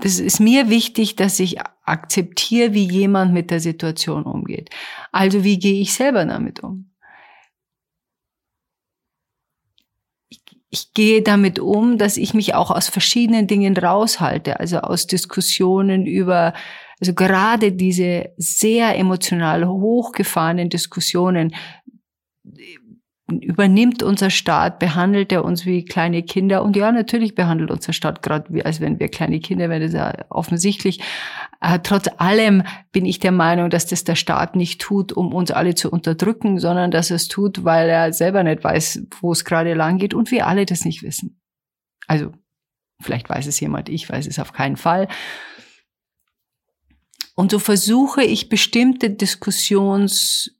das 0.00 0.20
ist 0.20 0.38
mir 0.38 0.70
wichtig, 0.70 1.16
dass 1.16 1.40
ich 1.40 1.58
akzeptiere, 1.82 2.74
wie 2.74 2.88
jemand 2.88 3.34
mit 3.34 3.50
der 3.50 3.60
Situation 3.60 4.22
umgeht. 4.22 4.70
Also 5.10 5.42
wie 5.42 5.58
gehe 5.58 5.80
ich 5.80 5.92
selber 5.92 6.24
damit 6.24 6.60
um? 6.60 6.95
Ich 10.76 10.92
gehe 10.92 11.22
damit 11.22 11.58
um, 11.58 11.96
dass 11.98 12.16
ich 12.16 12.34
mich 12.34 12.54
auch 12.54 12.70
aus 12.70 12.88
verschiedenen 12.88 13.46
Dingen 13.46 13.76
raushalte, 13.76 14.60
also 14.60 14.78
aus 14.78 15.06
Diskussionen 15.06 16.06
über, 16.06 16.52
also 17.00 17.14
gerade 17.14 17.72
diese 17.72 18.30
sehr 18.36 18.96
emotional 18.98 19.66
hochgefahrenen 19.66 20.68
Diskussionen 20.68 21.54
übernimmt 23.28 24.04
unser 24.04 24.30
Staat, 24.30 24.78
behandelt 24.78 25.32
er 25.32 25.44
uns 25.44 25.66
wie 25.66 25.84
kleine 25.84 26.22
Kinder. 26.22 26.62
Und 26.62 26.76
ja, 26.76 26.92
natürlich 26.92 27.34
behandelt 27.34 27.72
unser 27.72 27.92
Staat 27.92 28.22
gerade 28.22 28.64
als 28.64 28.80
wenn 28.80 29.00
wir 29.00 29.08
kleine 29.08 29.40
Kinder 29.40 29.68
wären, 29.68 29.80
das 29.80 29.90
ist 29.90 29.96
ja 29.96 30.26
offensichtlich. 30.28 31.00
Äh, 31.60 31.80
trotz 31.82 32.08
allem 32.18 32.62
bin 32.92 33.04
ich 33.04 33.18
der 33.18 33.32
Meinung, 33.32 33.68
dass 33.68 33.86
das 33.86 34.04
der 34.04 34.14
Staat 34.14 34.54
nicht 34.54 34.80
tut, 34.80 35.12
um 35.12 35.34
uns 35.34 35.50
alle 35.50 35.74
zu 35.74 35.90
unterdrücken, 35.90 36.60
sondern 36.60 36.92
dass 36.92 37.10
es 37.10 37.26
tut, 37.26 37.64
weil 37.64 37.88
er 37.88 38.12
selber 38.12 38.44
nicht 38.44 38.62
weiß, 38.62 39.06
wo 39.20 39.32
es 39.32 39.44
gerade 39.44 39.74
lang 39.74 39.98
geht 39.98 40.14
und 40.14 40.30
wir 40.30 40.46
alle 40.46 40.64
das 40.64 40.84
nicht 40.84 41.02
wissen. 41.02 41.40
Also, 42.06 42.32
vielleicht 43.02 43.28
weiß 43.28 43.46
es 43.48 43.58
jemand, 43.58 43.88
ich 43.88 44.08
weiß 44.08 44.28
es 44.28 44.38
auf 44.38 44.52
keinen 44.52 44.76
Fall. 44.76 45.08
Und 47.34 47.50
so 47.50 47.58
versuche 47.58 48.22
ich 48.22 48.48
bestimmte 48.48 49.10
Diskussions 49.10 50.56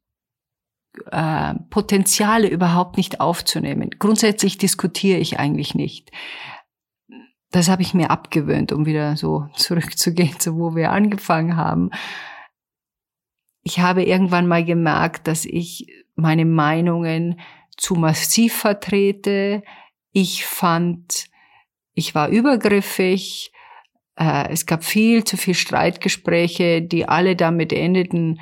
äh, 1.10 1.54
Potenziale 1.70 2.48
überhaupt 2.48 2.96
nicht 2.96 3.20
aufzunehmen. 3.20 3.90
Grundsätzlich 3.98 4.58
diskutiere 4.58 5.18
ich 5.18 5.38
eigentlich 5.38 5.74
nicht. 5.74 6.10
Das 7.50 7.68
habe 7.68 7.82
ich 7.82 7.94
mir 7.94 8.10
abgewöhnt, 8.10 8.72
um 8.72 8.86
wieder 8.86 9.16
so 9.16 9.46
zurückzugehen, 9.54 10.38
zu 10.38 10.56
wo 10.56 10.74
wir 10.74 10.92
angefangen 10.92 11.56
haben. 11.56 11.90
Ich 13.62 13.80
habe 13.80 14.04
irgendwann 14.04 14.46
mal 14.46 14.64
gemerkt, 14.64 15.26
dass 15.26 15.44
ich 15.44 15.86
meine 16.14 16.44
Meinungen 16.44 17.40
zu 17.76 17.94
massiv 17.94 18.54
vertrete. 18.56 19.62
Ich 20.12 20.46
fand, 20.46 21.26
ich 21.94 22.14
war 22.14 22.28
übergriffig. 22.28 23.52
Äh, 24.16 24.50
es 24.50 24.66
gab 24.66 24.84
viel 24.84 25.24
zu 25.24 25.36
viel 25.36 25.54
Streitgespräche, 25.54 26.80
die 26.82 27.08
alle 27.08 27.36
damit 27.36 27.72
endeten, 27.72 28.40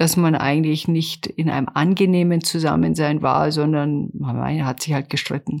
dass 0.00 0.16
man 0.16 0.34
eigentlich 0.34 0.88
nicht 0.88 1.26
in 1.26 1.50
einem 1.50 1.68
angenehmen 1.68 2.40
Zusammensein 2.40 3.20
war, 3.20 3.52
sondern 3.52 4.08
man 4.14 4.64
hat 4.64 4.80
sich 4.80 4.94
halt 4.94 5.10
gestritten. 5.10 5.60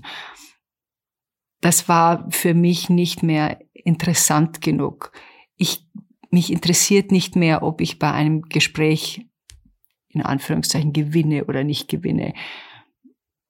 Das 1.60 1.90
war 1.90 2.26
für 2.30 2.54
mich 2.54 2.88
nicht 2.88 3.22
mehr 3.22 3.60
interessant 3.74 4.62
genug. 4.62 5.12
Ich, 5.56 5.86
mich 6.30 6.50
interessiert 6.50 7.12
nicht 7.12 7.36
mehr, 7.36 7.62
ob 7.62 7.82
ich 7.82 7.98
bei 7.98 8.12
einem 8.12 8.40
Gespräch 8.40 9.26
in 10.08 10.22
Anführungszeichen 10.22 10.94
gewinne 10.94 11.44
oder 11.44 11.62
nicht 11.62 11.88
gewinne. 11.88 12.32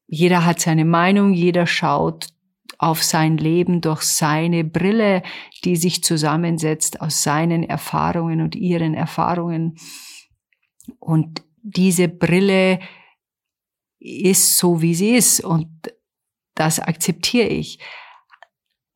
Jeder 0.09 0.45
hat 0.45 0.59
seine 0.59 0.85
Meinung, 0.85 1.33
jeder 1.35 1.69
schaut 1.69 2.31
auf 2.79 3.05
sein 3.05 3.37
Leben 3.37 3.81
durch 3.81 4.03
seine 4.03 4.65
Brille, 4.65 5.23
die 5.65 5.77
sich 5.77 6.03
zusammensetzt 6.03 7.01
aus 7.01 7.23
seinen 7.23 7.63
Erfahrungen 7.63 8.41
und 8.41 8.57
ihren 8.57 8.95
Erfahrungen. 8.95 9.77
Und 10.99 11.43
diese 11.63 12.09
Brille 12.09 12.81
ist 13.99 14.57
so, 14.57 14.81
wie 14.83 14.95
sie 14.95 15.11
ist 15.15 15.41
und 15.41 15.69
das 16.55 16.81
akzeptiere 16.81 17.49
ich. 17.49 17.79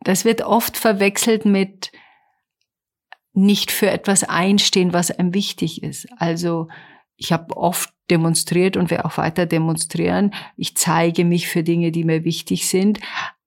Das 0.01 0.25
wird 0.25 0.43
oft 0.43 0.77
verwechselt 0.77 1.45
mit 1.45 1.93
nicht 3.33 3.71
für 3.71 3.91
etwas 3.91 4.23
einstehen, 4.25 4.93
was 4.93 5.11
einem 5.11 5.35
wichtig 5.35 5.83
ist. 5.83 6.07
Also 6.17 6.69
ich 7.17 7.33
habe 7.33 7.57
oft 7.57 7.93
demonstriert 8.11 8.77
und 8.77 8.91
werde 8.91 9.05
auch 9.05 9.19
weiter 9.19 9.47
demonstrieren. 9.47 10.35
Ich 10.57 10.77
zeige 10.77 11.25
mich 11.25 11.49
für 11.49 11.63
Dinge, 11.63 11.91
die 11.91 12.05
mir 12.05 12.25
wichtig 12.25 12.69
sind. 12.69 13.01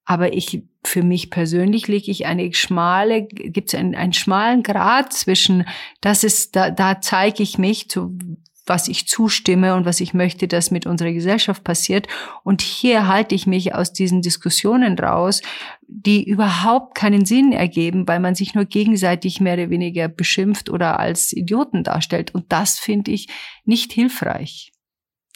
Aber 0.09 0.31
ich, 0.31 0.63
für 0.85 1.03
mich 1.03 1.29
persönlich 1.29 1.89
lege 1.89 2.09
ich 2.09 2.25
eine 2.25 2.53
schmale, 2.53 3.23
gibt 3.23 3.67
es 3.67 3.75
einen, 3.75 3.93
einen 3.93 4.13
schmalen 4.13 4.63
Grad 4.63 5.11
zwischen, 5.11 5.67
das 5.99 6.23
ist, 6.23 6.55
da, 6.55 6.71
da 6.71 7.01
zeige 7.01 7.43
ich 7.43 7.57
mich 7.57 7.89
zu, 7.89 8.17
was 8.65 8.87
ich 8.87 9.05
zustimme 9.05 9.75
und 9.75 9.83
was 9.83 9.99
ich 9.99 10.13
möchte, 10.13 10.47
dass 10.47 10.71
mit 10.71 10.85
unserer 10.85 11.11
Gesellschaft 11.11 11.65
passiert. 11.65 12.07
Und 12.45 12.61
hier 12.61 13.09
halte 13.09 13.35
ich 13.35 13.47
mich 13.47 13.75
aus 13.75 13.91
diesen 13.91 14.21
Diskussionen 14.21 14.97
raus, 14.97 15.41
die 15.81 16.23
überhaupt 16.23 16.95
keinen 16.95 17.25
Sinn 17.25 17.51
ergeben, 17.51 18.07
weil 18.07 18.21
man 18.21 18.33
sich 18.33 18.55
nur 18.55 18.63
gegenseitig 18.63 19.41
mehr 19.41 19.55
oder 19.55 19.69
weniger 19.69 20.07
beschimpft 20.07 20.69
oder 20.69 21.01
als 21.01 21.33
Idioten 21.33 21.83
darstellt. 21.83 22.33
Und 22.33 22.45
das 22.53 22.79
finde 22.79 23.11
ich 23.11 23.27
nicht 23.65 23.91
hilfreich. 23.91 24.71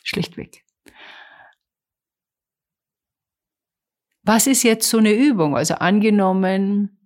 Schlichtweg. 0.02 0.64
Was 4.34 4.48
ist 4.48 4.64
jetzt 4.64 4.90
so 4.90 4.98
eine 4.98 5.12
Übung? 5.12 5.58
Also 5.58 5.74
angenommen, 5.74 6.98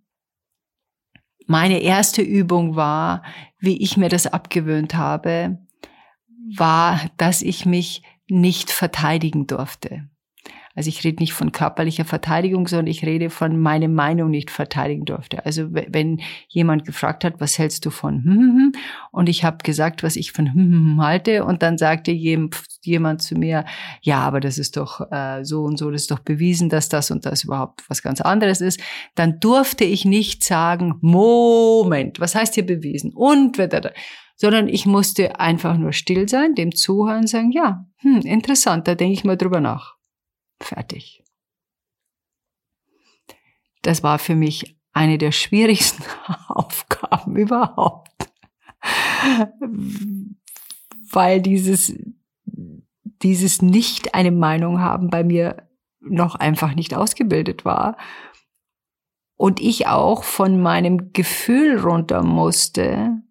meine 1.47 1.79
erste 1.79 2.21
Übung 2.21 2.75
war, 2.75 3.23
wie 3.57 3.81
ich 3.81 3.97
mir 3.97 4.09
das 4.09 4.27
abgewöhnt 4.27 4.93
habe, 4.93 5.57
war, 6.55 7.01
dass 7.17 7.41
ich 7.41 7.65
mich 7.65 8.03
nicht 8.27 8.69
verteidigen 8.69 9.47
durfte. 9.47 10.07
Also 10.75 10.89
ich 10.89 11.03
rede 11.05 11.23
nicht 11.23 11.31
von 11.31 11.53
körperlicher 11.53 12.03
Verteidigung, 12.03 12.67
sondern 12.67 12.87
ich 12.87 13.05
rede 13.05 13.29
von 13.29 13.57
meine 13.57 13.87
Meinung 13.87 14.29
nicht 14.29 14.51
verteidigen 14.51 15.05
durfte. 15.05 15.45
Also 15.45 15.67
wenn 15.71 16.21
jemand 16.49 16.85
gefragt 16.85 17.23
hat, 17.23 17.39
was 17.39 17.57
hältst 17.57 17.85
du 17.85 17.89
von 17.89 18.23
hm, 18.23 18.33
hm, 18.33 18.55
hm, 18.57 18.71
und 19.11 19.29
ich 19.29 19.45
habe 19.45 19.59
gesagt, 19.63 20.03
was 20.03 20.17
ich 20.17 20.33
von 20.33 20.53
hm, 20.53 21.01
halte 21.01 21.45
und 21.45 21.63
dann 21.63 21.77
sagte 21.77 22.11
jemand 22.11 23.21
zu 23.21 23.35
mir, 23.35 23.63
ja, 24.01 24.19
aber 24.19 24.41
das 24.41 24.57
ist 24.57 24.75
doch 24.75 25.09
äh, 25.11 25.45
so 25.45 25.63
und 25.63 25.77
so, 25.77 25.89
das 25.91 26.03
ist 26.03 26.11
doch 26.11 26.19
bewiesen, 26.19 26.67
dass 26.67 26.89
das 26.89 27.09
und 27.09 27.25
das 27.25 27.45
überhaupt 27.45 27.89
was 27.89 28.01
ganz 28.01 28.19
anderes 28.19 28.59
ist, 28.59 28.81
dann 29.15 29.39
durfte 29.39 29.85
ich 29.85 30.03
nicht 30.03 30.43
sagen, 30.43 30.95
Moment, 30.99 32.19
was 32.19 32.35
heißt 32.35 32.55
hier 32.55 32.65
bewiesen? 32.65 33.13
Und 33.13 33.57
sondern 34.37 34.67
ich 34.67 34.85
musste 34.85 35.39
einfach 35.39 35.77
nur 35.77 35.93
still 35.93 36.27
sein, 36.27 36.55
dem 36.55 36.75
zuhören, 36.75 37.27
sagen, 37.27 37.51
ja, 37.51 37.85
hm, 37.97 38.19
interessant, 38.21 38.87
da 38.87 38.95
denke 38.95 39.13
ich 39.13 39.23
mal 39.23 39.37
drüber 39.37 39.61
nach. 39.61 39.94
Fertig. 40.59 41.23
das 43.85 44.01
war 44.03 44.19
für 44.19 44.35
mich 44.35 44.77
eine 44.93 45.17
der 45.17 45.31
schwierigsten 45.31 46.03
Aufgaben 46.47 47.35
überhaupt. 47.35 48.09
Weil 51.11 51.41
dieses, 51.41 51.93
dieses 53.21 53.61
nicht 53.61 54.15
eine 54.15 54.31
Meinung 54.31 54.79
haben 54.81 55.09
bei 55.09 55.23
mir 55.23 55.67
noch 55.99 56.35
einfach 56.35 56.75
nicht 56.75 56.95
ausgebildet 56.95 57.65
war. 57.65 57.97
Und 59.37 59.59
ich 59.59 59.87
auch 59.87 60.23
von 60.23 60.61
meinem 60.61 61.11
Gefühl 61.11 61.79
runter 61.79 62.23
musste. 62.23 63.21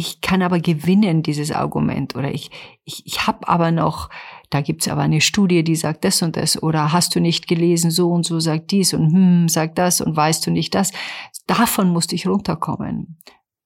Ich 0.00 0.20
kann 0.20 0.42
aber 0.42 0.60
gewinnen, 0.60 1.24
dieses 1.24 1.50
Argument. 1.50 2.14
Oder 2.14 2.32
ich, 2.32 2.52
ich, 2.84 3.04
ich 3.04 3.26
habe 3.26 3.48
aber 3.48 3.72
noch, 3.72 4.10
da 4.48 4.60
gibt's 4.60 4.86
aber 4.86 5.00
eine 5.00 5.20
Studie, 5.20 5.64
die 5.64 5.74
sagt 5.74 6.04
das 6.04 6.22
und 6.22 6.36
das. 6.36 6.62
Oder 6.62 6.92
hast 6.92 7.16
du 7.16 7.20
nicht 7.20 7.48
gelesen, 7.48 7.90
so 7.90 8.12
und 8.12 8.24
so 8.24 8.38
sagt 8.38 8.70
dies 8.70 8.94
und 8.94 9.12
hm, 9.12 9.48
sagt 9.48 9.76
das 9.76 10.00
und 10.00 10.16
weißt 10.16 10.46
du 10.46 10.52
nicht 10.52 10.72
das. 10.76 10.92
Davon 11.48 11.88
musste 11.88 12.14
ich 12.14 12.28
runterkommen. 12.28 13.18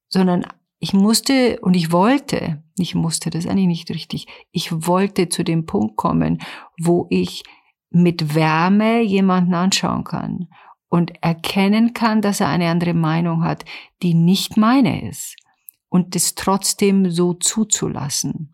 Sondern 0.08 0.46
ich 0.78 0.94
musste 0.94 1.60
und 1.60 1.74
ich 1.74 1.92
wollte, 1.92 2.62
ich 2.78 2.94
musste 2.94 3.28
das 3.28 3.46
eigentlich 3.46 3.66
nicht 3.66 3.90
richtig, 3.90 4.26
ich 4.52 4.72
wollte 4.72 5.28
zu 5.28 5.44
dem 5.44 5.66
Punkt 5.66 5.98
kommen, 5.98 6.38
wo 6.80 7.08
ich 7.10 7.42
mit 7.90 8.34
Wärme 8.34 9.02
jemanden 9.02 9.52
anschauen 9.52 10.04
kann 10.04 10.48
und 10.88 11.12
erkennen 11.22 11.92
kann, 11.92 12.22
dass 12.22 12.40
er 12.40 12.48
eine 12.48 12.70
andere 12.70 12.94
Meinung 12.94 13.44
hat, 13.44 13.66
die 14.02 14.14
nicht 14.14 14.56
meine 14.56 15.06
ist 15.06 15.36
und 15.92 16.14
das 16.14 16.34
trotzdem 16.34 17.10
so 17.10 17.34
zuzulassen 17.34 18.48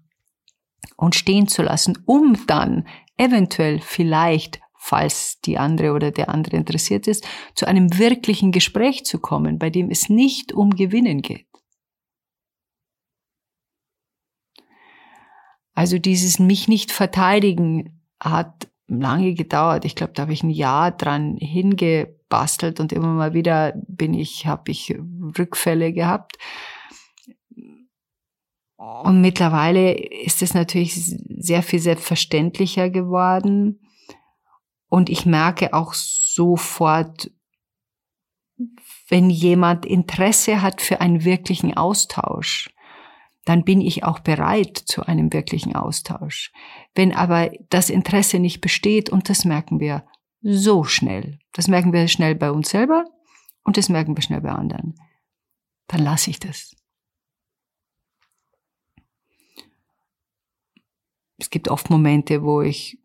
und 0.96 1.14
stehen 1.14 1.46
zu 1.46 1.62
lassen, 1.62 1.96
um 2.04 2.36
dann 2.48 2.84
eventuell 3.16 3.80
vielleicht, 3.80 4.58
falls 4.76 5.40
die 5.42 5.56
andere 5.56 5.92
oder 5.92 6.10
der 6.10 6.30
andere 6.30 6.56
interessiert 6.56 7.06
ist, 7.06 7.24
zu 7.54 7.68
einem 7.68 7.96
wirklichen 7.96 8.50
Gespräch 8.50 9.04
zu 9.04 9.20
kommen, 9.20 9.60
bei 9.60 9.70
dem 9.70 9.88
es 9.88 10.08
nicht 10.08 10.52
um 10.52 10.70
Gewinnen 10.70 11.22
geht. 11.22 11.46
Also 15.74 15.98
dieses 15.98 16.40
mich 16.40 16.66
nicht 16.66 16.90
verteidigen 16.90 18.02
hat 18.18 18.68
lange 18.88 19.34
gedauert. 19.34 19.84
Ich 19.84 19.94
glaube, 19.94 20.12
da 20.12 20.22
habe 20.22 20.32
ich 20.32 20.42
ein 20.42 20.50
Jahr 20.50 20.90
dran 20.90 21.36
hingebastelt 21.36 22.80
und 22.80 22.92
immer 22.92 23.12
mal 23.12 23.32
wieder 23.32 23.74
bin 23.86 24.12
ich, 24.12 24.48
habe 24.48 24.72
ich 24.72 24.92
Rückfälle 25.38 25.92
gehabt. 25.92 26.36
Und 28.78 29.20
mittlerweile 29.20 29.92
ist 29.92 30.40
es 30.40 30.54
natürlich 30.54 30.94
sehr 30.94 31.64
viel 31.64 31.80
selbstverständlicher 31.80 32.90
geworden. 32.90 33.80
Und 34.88 35.10
ich 35.10 35.26
merke 35.26 35.74
auch 35.74 35.94
sofort, 35.94 37.32
wenn 39.08 39.30
jemand 39.30 39.84
Interesse 39.84 40.62
hat 40.62 40.80
für 40.80 41.00
einen 41.00 41.24
wirklichen 41.24 41.76
Austausch, 41.76 42.70
dann 43.44 43.64
bin 43.64 43.80
ich 43.80 44.04
auch 44.04 44.20
bereit 44.20 44.76
zu 44.76 45.06
einem 45.06 45.32
wirklichen 45.32 45.74
Austausch. 45.74 46.52
Wenn 46.94 47.12
aber 47.12 47.50
das 47.70 47.90
Interesse 47.90 48.38
nicht 48.38 48.60
besteht, 48.60 49.10
und 49.10 49.28
das 49.28 49.44
merken 49.44 49.80
wir 49.80 50.04
so 50.40 50.84
schnell, 50.84 51.40
das 51.52 51.66
merken 51.66 51.92
wir 51.92 52.06
schnell 52.06 52.36
bei 52.36 52.52
uns 52.52 52.70
selber 52.70 53.06
und 53.64 53.76
das 53.76 53.88
merken 53.88 54.16
wir 54.16 54.22
schnell 54.22 54.40
bei 54.40 54.50
anderen, 54.50 54.94
dann 55.88 56.04
lasse 56.04 56.30
ich 56.30 56.38
das. 56.38 56.76
Es 61.38 61.50
gibt 61.50 61.68
oft 61.68 61.88
Momente, 61.90 62.42
wo 62.42 62.60
ich 62.60 62.98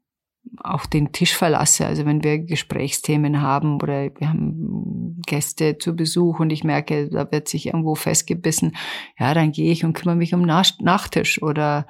auch 0.58 0.86
den 0.86 1.12
Tisch 1.12 1.36
verlasse. 1.36 1.86
Also 1.86 2.06
wenn 2.06 2.24
wir 2.24 2.40
Gesprächsthemen 2.40 3.42
haben 3.42 3.76
oder 3.82 4.10
wir 4.16 4.30
haben 4.30 5.22
Gäste 5.26 5.78
zu 5.78 5.96
Besuch 5.96 6.40
und 6.40 6.50
ich 6.50 6.64
merke, 6.64 7.10
da 7.10 7.32
wird 7.32 7.48
sich 7.48 7.68
irgendwo 7.68 7.96
festgebissen, 7.96 8.76
ja, 9.18 9.34
dann 9.34 9.52
gehe 9.52 9.72
ich 9.72 9.86
und 9.86 9.94
kümmere 9.94 10.16
mich 10.16 10.34
um 10.34 10.42
Nachtisch 10.42 11.42
oder 11.42 11.88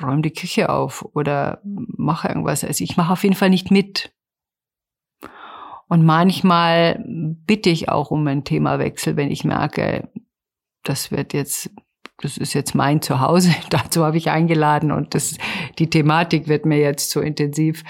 räume 0.00 0.22
die 0.22 0.32
Küche 0.32 0.70
auf 0.70 1.04
oder 1.14 1.60
mache 1.64 2.28
irgendwas. 2.28 2.64
Also 2.64 2.82
ich 2.82 2.96
mache 2.96 3.12
auf 3.12 3.22
jeden 3.22 3.36
Fall 3.36 3.50
nicht 3.50 3.70
mit. 3.70 4.12
Und 5.88 6.04
manchmal 6.04 7.02
bitte 7.06 7.70
ich 7.70 7.88
auch 7.88 8.10
um 8.10 8.26
einen 8.26 8.44
Themawechsel, 8.44 9.16
wenn 9.16 9.30
ich 9.30 9.44
merke, 9.44 10.10
das 10.82 11.10
wird 11.10 11.32
jetzt 11.32 11.70
das 12.20 12.36
ist 12.36 12.52
jetzt 12.52 12.74
mein 12.74 13.00
Zuhause, 13.00 13.54
dazu 13.70 14.04
habe 14.04 14.16
ich 14.16 14.30
eingeladen 14.30 14.92
und 14.92 15.14
das, 15.14 15.36
die 15.78 15.90
Thematik 15.90 16.48
wird 16.48 16.66
mir 16.66 16.78
jetzt 16.78 17.10
so 17.10 17.20
intensiv, 17.20 17.84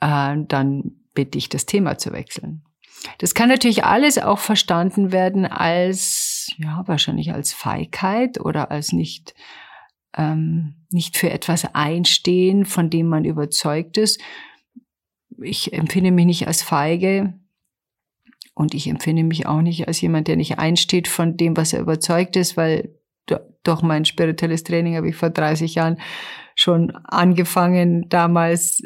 äh, 0.00 0.36
dann 0.48 0.92
bitte 1.14 1.38
ich 1.38 1.48
das 1.48 1.66
Thema 1.66 1.98
zu 1.98 2.12
wechseln. 2.12 2.64
Das 3.18 3.34
kann 3.34 3.50
natürlich 3.50 3.84
alles 3.84 4.18
auch 4.18 4.38
verstanden 4.38 5.12
werden 5.12 5.44
als, 5.44 6.52
ja, 6.56 6.82
wahrscheinlich 6.86 7.32
als 7.32 7.52
Feigheit 7.52 8.40
oder 8.40 8.70
als 8.70 8.92
nicht, 8.92 9.34
ähm, 10.16 10.86
nicht 10.90 11.16
für 11.16 11.30
etwas 11.30 11.74
einstehen, 11.74 12.64
von 12.64 12.88
dem 12.88 13.06
man 13.06 13.26
überzeugt 13.26 13.98
ist. 13.98 14.20
Ich 15.42 15.74
empfinde 15.74 16.12
mich 16.12 16.24
nicht 16.24 16.46
als 16.46 16.62
feige 16.62 17.34
und 18.54 18.72
ich 18.72 18.86
empfinde 18.86 19.24
mich 19.24 19.46
auch 19.46 19.60
nicht 19.60 19.86
als 19.86 20.00
jemand, 20.00 20.28
der 20.28 20.36
nicht 20.36 20.58
einsteht 20.58 21.08
von 21.08 21.36
dem, 21.36 21.56
was 21.56 21.74
er 21.74 21.80
überzeugt 21.80 22.36
ist, 22.36 22.56
weil 22.56 22.94
durch 23.26 23.82
mein 23.82 24.04
spirituelles 24.04 24.64
Training 24.64 24.96
habe 24.96 25.08
ich 25.08 25.16
vor 25.16 25.30
30 25.30 25.74
Jahren 25.74 25.98
schon 26.54 26.90
angefangen, 27.04 28.08
damals 28.08 28.82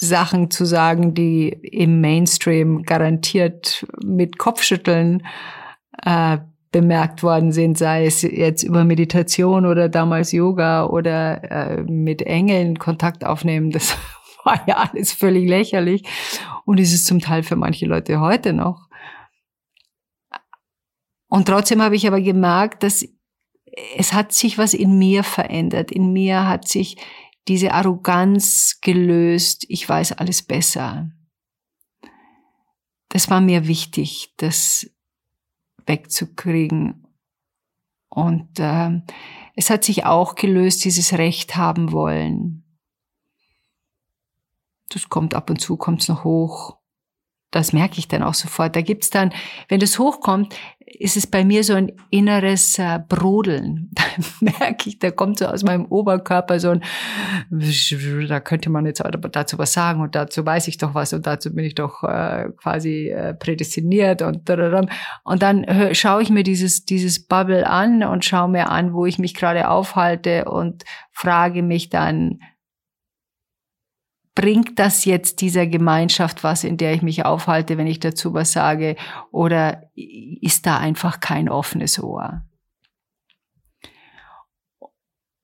Sachen 0.00 0.50
zu 0.50 0.64
sagen, 0.64 1.14
die 1.14 1.48
im 1.48 2.00
Mainstream 2.00 2.82
garantiert 2.82 3.86
mit 4.04 4.38
Kopfschütteln 4.38 5.26
äh, 6.04 6.38
bemerkt 6.70 7.22
worden 7.22 7.50
sind, 7.50 7.78
sei 7.78 8.06
es 8.06 8.22
jetzt 8.22 8.62
über 8.62 8.84
Meditation 8.84 9.66
oder 9.66 9.88
damals 9.88 10.32
Yoga 10.32 10.84
oder 10.86 11.50
äh, 11.50 11.82
mit 11.82 12.22
Engeln 12.22 12.78
Kontakt 12.78 13.24
aufnehmen. 13.24 13.70
Das 13.70 13.96
war 14.44 14.60
ja 14.68 14.76
alles 14.76 15.12
völlig 15.12 15.48
lächerlich 15.48 16.04
und 16.64 16.78
ist 16.78 16.92
es 16.92 17.04
zum 17.04 17.20
Teil 17.20 17.42
für 17.42 17.56
manche 17.56 17.86
Leute 17.86 18.20
heute 18.20 18.52
noch. 18.52 18.88
Und 21.30 21.46
trotzdem 21.46 21.82
habe 21.82 21.96
ich 21.96 22.06
aber 22.06 22.20
gemerkt, 22.20 22.82
dass 22.82 23.06
es 23.96 24.12
hat 24.12 24.32
sich 24.32 24.58
was 24.58 24.74
in 24.74 24.98
mir 24.98 25.24
verändert. 25.24 25.90
In 25.90 26.12
mir 26.12 26.46
hat 26.46 26.68
sich 26.68 26.96
diese 27.46 27.72
Arroganz 27.72 28.78
gelöst. 28.80 29.64
Ich 29.68 29.88
weiß 29.88 30.12
alles 30.12 30.42
besser. 30.42 31.10
Das 33.08 33.30
war 33.30 33.40
mir 33.40 33.66
wichtig, 33.66 34.34
das 34.36 34.90
wegzukriegen. 35.86 37.06
Und 38.08 38.58
äh, 38.58 39.00
es 39.54 39.70
hat 39.70 39.84
sich 39.84 40.04
auch 40.04 40.34
gelöst, 40.34 40.84
dieses 40.84 41.14
Recht 41.14 41.56
haben 41.56 41.92
wollen. 41.92 42.64
Das 44.90 45.08
kommt 45.08 45.34
ab 45.34 45.50
und 45.50 45.60
zu, 45.60 45.76
kommt 45.76 46.02
es 46.02 46.08
noch 46.08 46.24
hoch 46.24 46.77
das 47.50 47.72
merke 47.72 47.98
ich 47.98 48.08
dann 48.08 48.22
auch 48.22 48.34
sofort. 48.34 48.76
Da 48.76 48.82
gibt's 48.82 49.10
dann, 49.10 49.32
wenn 49.68 49.80
das 49.80 49.98
hochkommt, 49.98 50.54
ist 50.84 51.16
es 51.16 51.26
bei 51.26 51.44
mir 51.44 51.64
so 51.64 51.74
ein 51.74 51.92
inneres 52.10 52.78
äh, 52.78 52.98
Brodeln. 53.08 53.90
Da 54.40 54.58
merke 54.58 54.88
ich, 54.88 54.98
da 54.98 55.10
kommt 55.12 55.38
so 55.38 55.46
aus 55.46 55.62
meinem 55.62 55.86
Oberkörper 55.86 56.58
so 56.58 56.70
ein, 56.70 56.82
da 57.50 58.40
könnte 58.40 58.68
man 58.68 58.84
jetzt 58.84 59.02
dazu 59.32 59.58
was 59.58 59.72
sagen 59.72 60.00
und 60.00 60.16
dazu 60.16 60.44
weiß 60.44 60.66
ich 60.68 60.78
doch 60.78 60.94
was 60.94 61.12
und 61.12 61.26
dazu 61.26 61.54
bin 61.54 61.64
ich 61.64 61.76
doch 61.76 62.02
äh, 62.02 62.48
quasi 62.56 63.10
äh, 63.10 63.34
prädestiniert 63.34 64.22
und 64.22 64.50
und 64.50 65.42
dann 65.42 65.66
schaue 65.92 66.22
ich 66.22 66.30
mir 66.30 66.42
dieses 66.42 66.84
dieses 66.84 67.26
Bubble 67.26 67.66
an 67.66 68.02
und 68.02 68.24
schaue 68.24 68.48
mir 68.48 68.70
an, 68.70 68.92
wo 68.92 69.06
ich 69.06 69.18
mich 69.18 69.34
gerade 69.34 69.68
aufhalte 69.68 70.46
und 70.46 70.84
frage 71.12 71.62
mich 71.62 71.90
dann, 71.90 72.40
bringt 74.38 74.78
das 74.78 75.04
jetzt 75.04 75.40
dieser 75.40 75.66
Gemeinschaft 75.66 76.44
was, 76.44 76.62
in 76.62 76.76
der 76.76 76.94
ich 76.94 77.02
mich 77.02 77.24
aufhalte, 77.24 77.76
wenn 77.76 77.88
ich 77.88 77.98
dazu 77.98 78.34
was 78.34 78.52
sage, 78.52 78.94
oder 79.32 79.90
ist 79.96 80.64
da 80.64 80.78
einfach 80.78 81.18
kein 81.18 81.48
offenes 81.48 82.00
Ohr? 82.00 82.46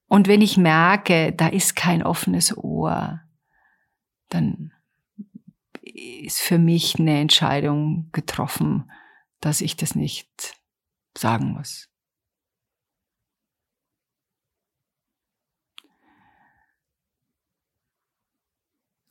Und 0.07 0.29
wenn 0.29 0.41
ich 0.41 0.57
merke, 0.57 1.33
da 1.33 1.49
ist 1.49 1.75
kein 1.75 2.05
offenes 2.05 2.57
Ohr, 2.57 3.21
dann 4.29 4.73
ist 5.83 6.41
für 6.41 6.59
mich 6.59 6.97
eine 6.97 7.19
Entscheidung 7.19 8.11
getroffen, 8.13 8.93
dass 9.41 9.61
ich 9.61 9.75
das 9.75 9.97
nicht 9.97 10.55
sagen 11.19 11.51
muss. 11.51 11.89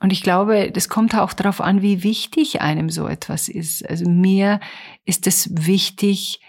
Und 0.04 0.12
ich 0.12 0.22
glaube, 0.22 0.70
das 0.70 0.90
kommt 0.90 1.16
auch 1.16 1.32
darauf 1.32 1.62
an, 1.62 1.82
wie 1.82 2.04
wichtig 2.04 2.60
einem 2.60 2.90
so 2.90 3.08
etwas 3.08 3.48
ist. 3.48 3.90
Also 3.90 4.10
mir 4.10 4.60
ist 5.06 5.28
es 5.28 5.50
wichtig, 5.66 6.42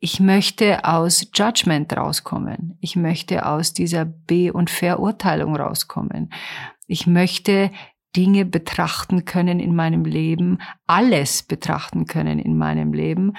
ich 0.00 0.18
möchte 0.18 0.86
aus 0.86 1.28
Judgment 1.34 1.94
rauskommen. 1.94 2.78
Ich 2.80 2.96
möchte 2.96 3.44
aus 3.44 3.74
dieser 3.74 4.06
Be- 4.06 4.54
und 4.54 4.70
Verurteilung 4.70 5.56
rauskommen. 5.56 6.32
Ich 6.86 7.06
möchte 7.06 7.70
Dinge 8.16 8.46
betrachten 8.46 9.26
können 9.26 9.60
in 9.60 9.74
meinem 9.74 10.06
Leben, 10.06 10.58
alles 10.86 11.42
betrachten 11.42 12.06
können 12.06 12.38
in 12.38 12.56
meinem 12.56 12.94
Leben, 12.94 13.34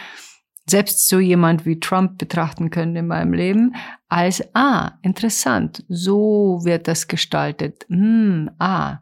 selbst 0.66 1.08
so 1.08 1.20
jemand 1.20 1.66
wie 1.66 1.80
Trump 1.80 2.18
betrachten 2.18 2.70
können 2.70 2.96
in 2.96 3.08
meinem 3.08 3.34
Leben, 3.34 3.76
als, 4.08 4.44
ah, 4.56 4.94
interessant, 5.02 5.84
so 5.90 6.62
wird 6.64 6.88
das 6.88 7.08
gestaltet. 7.08 7.86
Hm, 7.90 8.50
ah, 8.60 9.00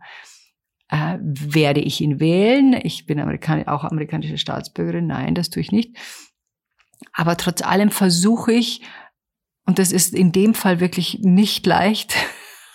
äh, 0.89 1.17
werde 1.21 1.79
ich 1.79 2.01
ihn 2.01 2.19
wählen? 2.19 2.79
Ich 2.83 3.05
bin 3.05 3.19
Amerikan 3.19 3.67
auch 3.67 3.83
amerikanische 3.83 4.37
Staatsbürgerin. 4.37 5.07
Nein, 5.07 5.35
das 5.35 5.49
tue 5.49 5.61
ich 5.61 5.71
nicht. 5.71 5.97
Aber 7.13 7.37
trotz 7.37 7.61
allem 7.61 7.91
versuche 7.91 8.53
ich, 8.53 8.81
und 9.65 9.79
das 9.79 9.91
ist 9.91 10.13
in 10.13 10.31
dem 10.31 10.53
Fall 10.53 10.79
wirklich 10.79 11.19
nicht 11.21 11.65
leicht, 11.65 12.15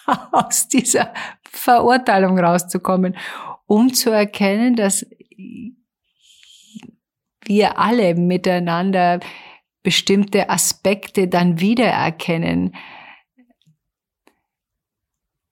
aus 0.33 0.69
dieser 0.69 1.13
Verurteilung 1.51 2.39
rauszukommen, 2.39 3.17
um 3.67 3.93
zu 3.93 4.11
erkennen, 4.11 4.77
dass 4.77 5.05
wir 7.49 7.79
alle 7.79 8.15
miteinander 8.15 9.21
bestimmte 9.83 10.51
Aspekte 10.51 11.29
dann 11.29 11.61
wiedererkennen, 11.61 12.75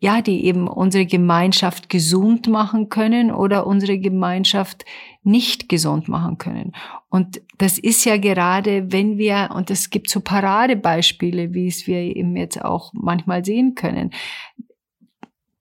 ja, 0.04 0.20
die 0.20 0.44
eben 0.44 0.68
unsere 0.68 1.06
Gemeinschaft 1.06 1.88
gesund 1.88 2.46
machen 2.46 2.90
können 2.90 3.30
oder 3.30 3.66
unsere 3.66 3.98
Gemeinschaft 3.98 4.84
nicht 5.22 5.70
gesund 5.70 6.08
machen 6.08 6.36
können. 6.36 6.72
Und 7.08 7.40
das 7.56 7.78
ist 7.78 8.04
ja 8.04 8.18
gerade, 8.18 8.92
wenn 8.92 9.16
wir, 9.16 9.50
und 9.54 9.70
es 9.70 9.88
gibt 9.88 10.10
so 10.10 10.20
Paradebeispiele, 10.20 11.54
wie 11.54 11.68
es 11.68 11.86
wir 11.86 12.00
eben 12.00 12.36
jetzt 12.36 12.62
auch 12.62 12.92
manchmal 12.92 13.46
sehen 13.46 13.76
können, 13.76 14.10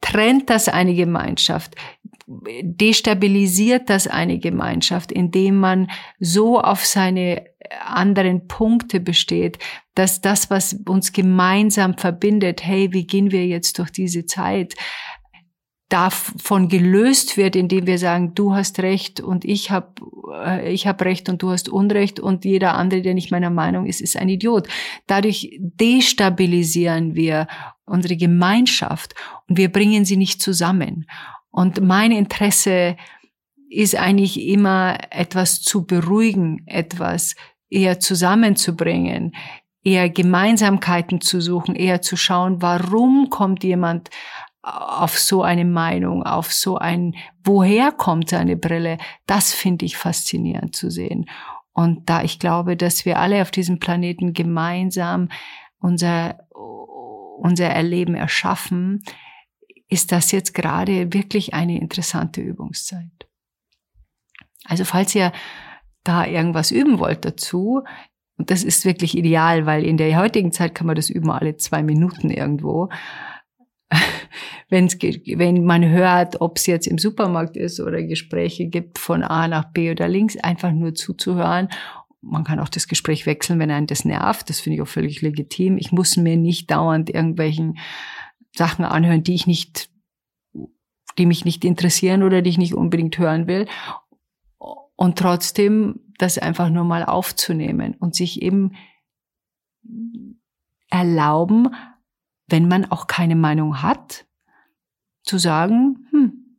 trennt 0.03 0.49
das 0.49 0.67
eine 0.67 0.93
Gemeinschaft, 0.93 1.75
destabilisiert 2.27 3.89
das 3.89 4.07
eine 4.07 4.37
Gemeinschaft, 4.37 5.11
indem 5.11 5.59
man 5.59 5.89
so 6.19 6.59
auf 6.59 6.85
seine 6.85 7.45
anderen 7.85 8.47
Punkte 8.47 8.99
besteht, 8.99 9.57
dass 9.95 10.21
das, 10.21 10.49
was 10.49 10.73
uns 10.85 11.13
gemeinsam 11.13 11.97
verbindet, 11.97 12.65
hey, 12.65 12.91
wie 12.91 13.07
gehen 13.07 13.31
wir 13.31 13.47
jetzt 13.47 13.79
durch 13.79 13.89
diese 13.89 14.25
Zeit, 14.25 14.75
davon 15.89 16.69
gelöst 16.69 17.37
wird, 17.37 17.55
indem 17.55 17.87
wir 17.87 17.99
sagen, 17.99 18.33
du 18.35 18.53
hast 18.53 18.79
recht 18.79 19.21
und 19.21 19.45
ich 19.45 19.71
habe 19.71 19.93
äh, 20.33 20.71
ich 20.71 20.87
hab 20.87 21.01
recht 21.01 21.29
und 21.29 21.41
du 21.41 21.51
hast 21.51 21.69
Unrecht 21.69 22.19
und 22.19 22.45
jeder 22.45 22.75
andere, 22.75 23.01
der 23.01 23.13
nicht 23.13 23.31
meiner 23.31 23.49
Meinung 23.49 23.85
ist, 23.85 24.01
ist 24.01 24.17
ein 24.17 24.29
Idiot. 24.29 24.67
Dadurch 25.07 25.57
destabilisieren 25.59 27.15
wir 27.15 27.47
unsere 27.85 28.17
Gemeinschaft 28.17 29.13
und 29.47 29.57
wir 29.57 29.71
bringen 29.71 30.05
sie 30.05 30.17
nicht 30.17 30.41
zusammen. 30.41 31.07
Und 31.49 31.81
mein 31.81 32.11
Interesse 32.11 32.97
ist 33.69 33.95
eigentlich 33.95 34.41
immer 34.41 34.97
etwas 35.09 35.61
zu 35.61 35.85
beruhigen, 35.85 36.63
etwas 36.67 37.35
eher 37.69 37.99
zusammenzubringen, 37.99 39.33
eher 39.83 40.09
Gemeinsamkeiten 40.09 41.21
zu 41.21 41.41
suchen, 41.41 41.75
eher 41.75 42.01
zu 42.01 42.15
schauen, 42.15 42.61
warum 42.61 43.29
kommt 43.29 43.63
jemand 43.63 44.09
auf 44.63 45.19
so 45.19 45.43
eine 45.43 45.65
Meinung, 45.65 46.23
auf 46.23 46.53
so 46.53 46.77
ein, 46.77 47.15
woher 47.43 47.91
kommt 47.91 48.29
seine 48.29 48.55
Brille, 48.55 48.97
das 49.27 49.53
finde 49.53 49.85
ich 49.85 49.97
faszinierend 49.97 50.75
zu 50.75 50.89
sehen. 50.89 51.29
Und 51.73 52.09
da 52.09 52.23
ich 52.23 52.39
glaube, 52.39 52.77
dass 52.77 53.05
wir 53.05 53.19
alle 53.19 53.41
auf 53.41 53.51
diesem 53.51 53.79
Planeten 53.79 54.33
gemeinsam 54.33 55.29
unser, 55.79 56.47
unser 56.51 57.67
Erleben 57.67 58.15
erschaffen, 58.15 59.03
ist 59.89 60.11
das 60.11 60.31
jetzt 60.31 60.53
gerade 60.53 61.13
wirklich 61.13 61.53
eine 61.53 61.77
interessante 61.77 62.39
Übungszeit. 62.39 63.27
Also 64.63 64.85
falls 64.85 65.13
ihr 65.13 65.33
da 66.05 66.25
irgendwas 66.25 66.71
üben 66.71 66.99
wollt 66.99 67.25
dazu, 67.25 67.83
und 68.37 68.49
das 68.49 68.63
ist 68.63 68.85
wirklich 68.85 69.17
ideal, 69.17 69.65
weil 69.65 69.83
in 69.83 69.97
der 69.97 70.17
heutigen 70.17 70.51
Zeit 70.51 70.73
kann 70.73 70.87
man 70.87 70.95
das 70.95 71.09
üben 71.09 71.29
alle 71.29 71.57
zwei 71.57 71.83
Minuten 71.83 72.29
irgendwo. 72.29 72.89
Wenn's, 74.69 74.97
wenn 75.01 75.65
man 75.65 75.87
hört, 75.89 76.41
ob 76.41 76.57
es 76.57 76.65
jetzt 76.65 76.87
im 76.87 76.97
Supermarkt 76.97 77.57
ist 77.57 77.79
oder 77.79 78.01
Gespräche 78.03 78.67
gibt 78.67 78.99
von 78.99 79.23
A 79.23 79.47
nach 79.47 79.71
B 79.71 79.91
oder 79.91 80.07
links, 80.07 80.37
einfach 80.37 80.71
nur 80.71 80.95
zuzuhören. 80.95 81.69
Man 82.21 82.43
kann 82.43 82.59
auch 82.59 82.69
das 82.69 82.87
Gespräch 82.87 83.25
wechseln, 83.25 83.59
wenn 83.59 83.71
einen 83.71 83.87
das 83.87 84.05
nervt. 84.05 84.49
Das 84.49 84.59
finde 84.59 84.75
ich 84.75 84.81
auch 84.81 84.87
völlig 84.87 85.21
legitim. 85.21 85.77
Ich 85.77 85.91
muss 85.91 86.15
mir 86.17 86.37
nicht 86.37 86.71
dauernd 86.71 87.09
irgendwelchen 87.09 87.77
Sachen 88.55 88.85
anhören, 88.85 89.23
die 89.23 89.35
ich 89.35 89.45
nicht, 89.45 89.89
die 91.17 91.25
mich 91.25 91.43
nicht 91.43 91.65
interessieren 91.65 92.23
oder 92.23 92.41
die 92.41 92.49
ich 92.49 92.57
nicht 92.57 92.73
unbedingt 92.73 93.17
hören 93.17 93.47
will. 93.47 93.67
Und 94.95 95.19
trotzdem 95.19 95.99
das 96.17 96.37
einfach 96.37 96.69
nur 96.69 96.85
mal 96.85 97.03
aufzunehmen 97.03 97.95
und 97.99 98.15
sich 98.15 98.41
eben 98.41 98.73
erlauben, 100.89 101.69
wenn 102.53 102.69
man 102.69 102.89
auch 102.89 103.07
keine 103.07 103.35
Meinung 103.35 103.81
hat, 103.81 104.25
zu 105.23 105.37
sagen, 105.37 106.07
hm, 106.11 106.57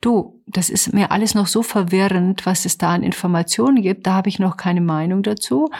du, 0.00 0.42
das 0.46 0.70
ist 0.70 0.92
mir 0.92 1.12
alles 1.12 1.36
noch 1.36 1.46
so 1.46 1.62
verwirrend, 1.62 2.46
was 2.46 2.64
es 2.64 2.78
da 2.78 2.94
an 2.94 3.04
Informationen 3.04 3.82
gibt, 3.82 4.06
da 4.08 4.14
habe 4.14 4.28
ich 4.28 4.40
noch 4.40 4.56
keine 4.56 4.80
Meinung 4.80 5.22
dazu. 5.22 5.70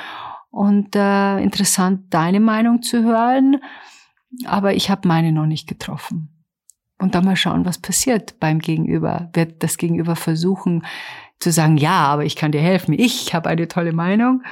Und 0.50 0.94
äh, 0.94 1.40
interessant, 1.40 2.12
deine 2.14 2.40
Meinung 2.40 2.82
zu 2.82 3.02
hören 3.02 3.58
aber 4.44 4.74
ich 4.74 4.90
habe 4.90 5.08
meine 5.08 5.32
noch 5.32 5.46
nicht 5.46 5.68
getroffen. 5.68 6.28
Und 6.98 7.14
dann 7.14 7.24
mal 7.24 7.37
schauen, 7.37 7.64
was 7.64 7.78
passiert 7.78 8.40
beim 8.40 8.58
Gegenüber. 8.58 9.30
Wird 9.32 9.62
das 9.62 9.76
Gegenüber 9.76 10.16
versuchen 10.16 10.84
zu 11.38 11.52
sagen, 11.52 11.76
ja, 11.76 12.06
aber 12.06 12.24
ich 12.24 12.34
kann 12.34 12.50
dir 12.50 12.61
helfen, 12.61 12.92
ich 12.92 13.32
habe 13.34 13.48
eine 13.48 13.68
tolle 13.68 13.92
Meinung. 13.92 14.42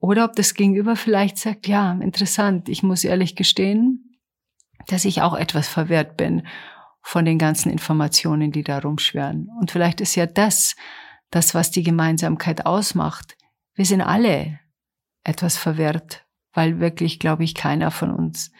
Oder 0.00 0.24
ob 0.24 0.34
das 0.34 0.54
Gegenüber 0.54 0.96
vielleicht 0.96 1.38
sagt, 1.38 1.68
ja, 1.68 1.92
interessant, 1.92 2.68
ich 2.68 2.82
muss 2.82 3.04
ehrlich 3.04 3.36
gestehen, 3.36 4.03
dass 4.86 5.04
ich 5.04 5.22
auch 5.22 5.34
etwas 5.34 5.68
verwehrt 5.68 6.16
bin 6.16 6.46
von 7.02 7.24
den 7.24 7.38
ganzen 7.38 7.70
Informationen, 7.70 8.50
die 8.50 8.64
da 8.64 8.78
rumschwirren. 8.78 9.50
Und 9.60 9.70
vielleicht 9.70 10.00
ist 10.00 10.14
ja 10.14 10.26
das, 10.26 10.74
das, 11.30 11.54
was 11.54 11.70
die 11.70 11.82
Gemeinsamkeit 11.82 12.64
ausmacht. 12.64 13.36
Wir 13.74 13.84
sind 13.84 14.00
alle 14.00 14.58
etwas 15.22 15.56
verwirrt, 15.56 16.24
weil 16.52 16.80
wirklich, 16.80 17.18
glaube 17.18 17.44
ich, 17.44 17.54
keiner 17.54 17.90
von 17.90 18.10
uns 18.10 18.52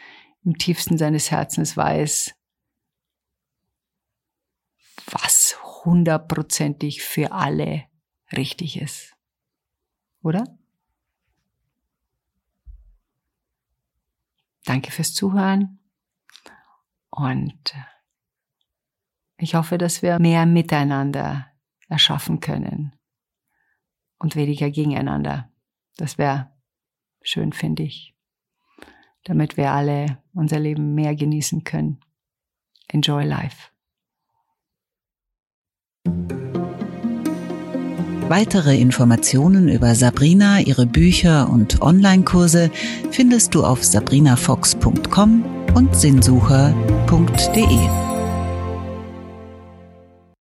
im 0.43 0.57
tiefsten 0.57 0.97
seines 0.97 1.31
Herzens 1.31 1.75
weiß, 1.75 2.35
was 5.07 5.57
hundertprozentig 5.85 7.01
für 7.01 7.31
alle 7.31 7.85
richtig 8.35 8.79
ist. 8.79 9.15
Oder? 10.21 10.43
Danke 14.65 14.91
fürs 14.91 15.13
Zuhören 15.13 15.79
und 17.15 17.75
ich 19.37 19.55
hoffe, 19.55 19.77
dass 19.77 20.01
wir 20.01 20.19
mehr 20.19 20.45
miteinander 20.45 21.47
erschaffen 21.89 22.39
können 22.39 22.95
und 24.17 24.35
weniger 24.35 24.69
gegeneinander. 24.69 25.49
Das 25.97 26.17
wäre 26.17 26.51
schön, 27.21 27.53
finde 27.53 27.83
ich 27.83 28.15
damit 29.25 29.57
wir 29.57 29.71
alle 29.71 30.19
unser 30.33 30.59
Leben 30.59 30.95
mehr 30.95 31.15
genießen 31.15 31.63
können. 31.65 31.99
Enjoy 32.87 33.25
life. 33.25 33.69
Weitere 38.27 38.79
Informationen 38.79 39.67
über 39.69 39.93
Sabrina, 39.93 40.59
ihre 40.59 40.87
Bücher 40.87 41.49
und 41.49 41.81
Online-Kurse 41.81 42.71
findest 43.11 43.53
du 43.53 43.63
auf 43.63 43.83
sabrinafox.com 43.83 45.54
und 45.75 45.95
sinnsucher.de. 45.95 48.14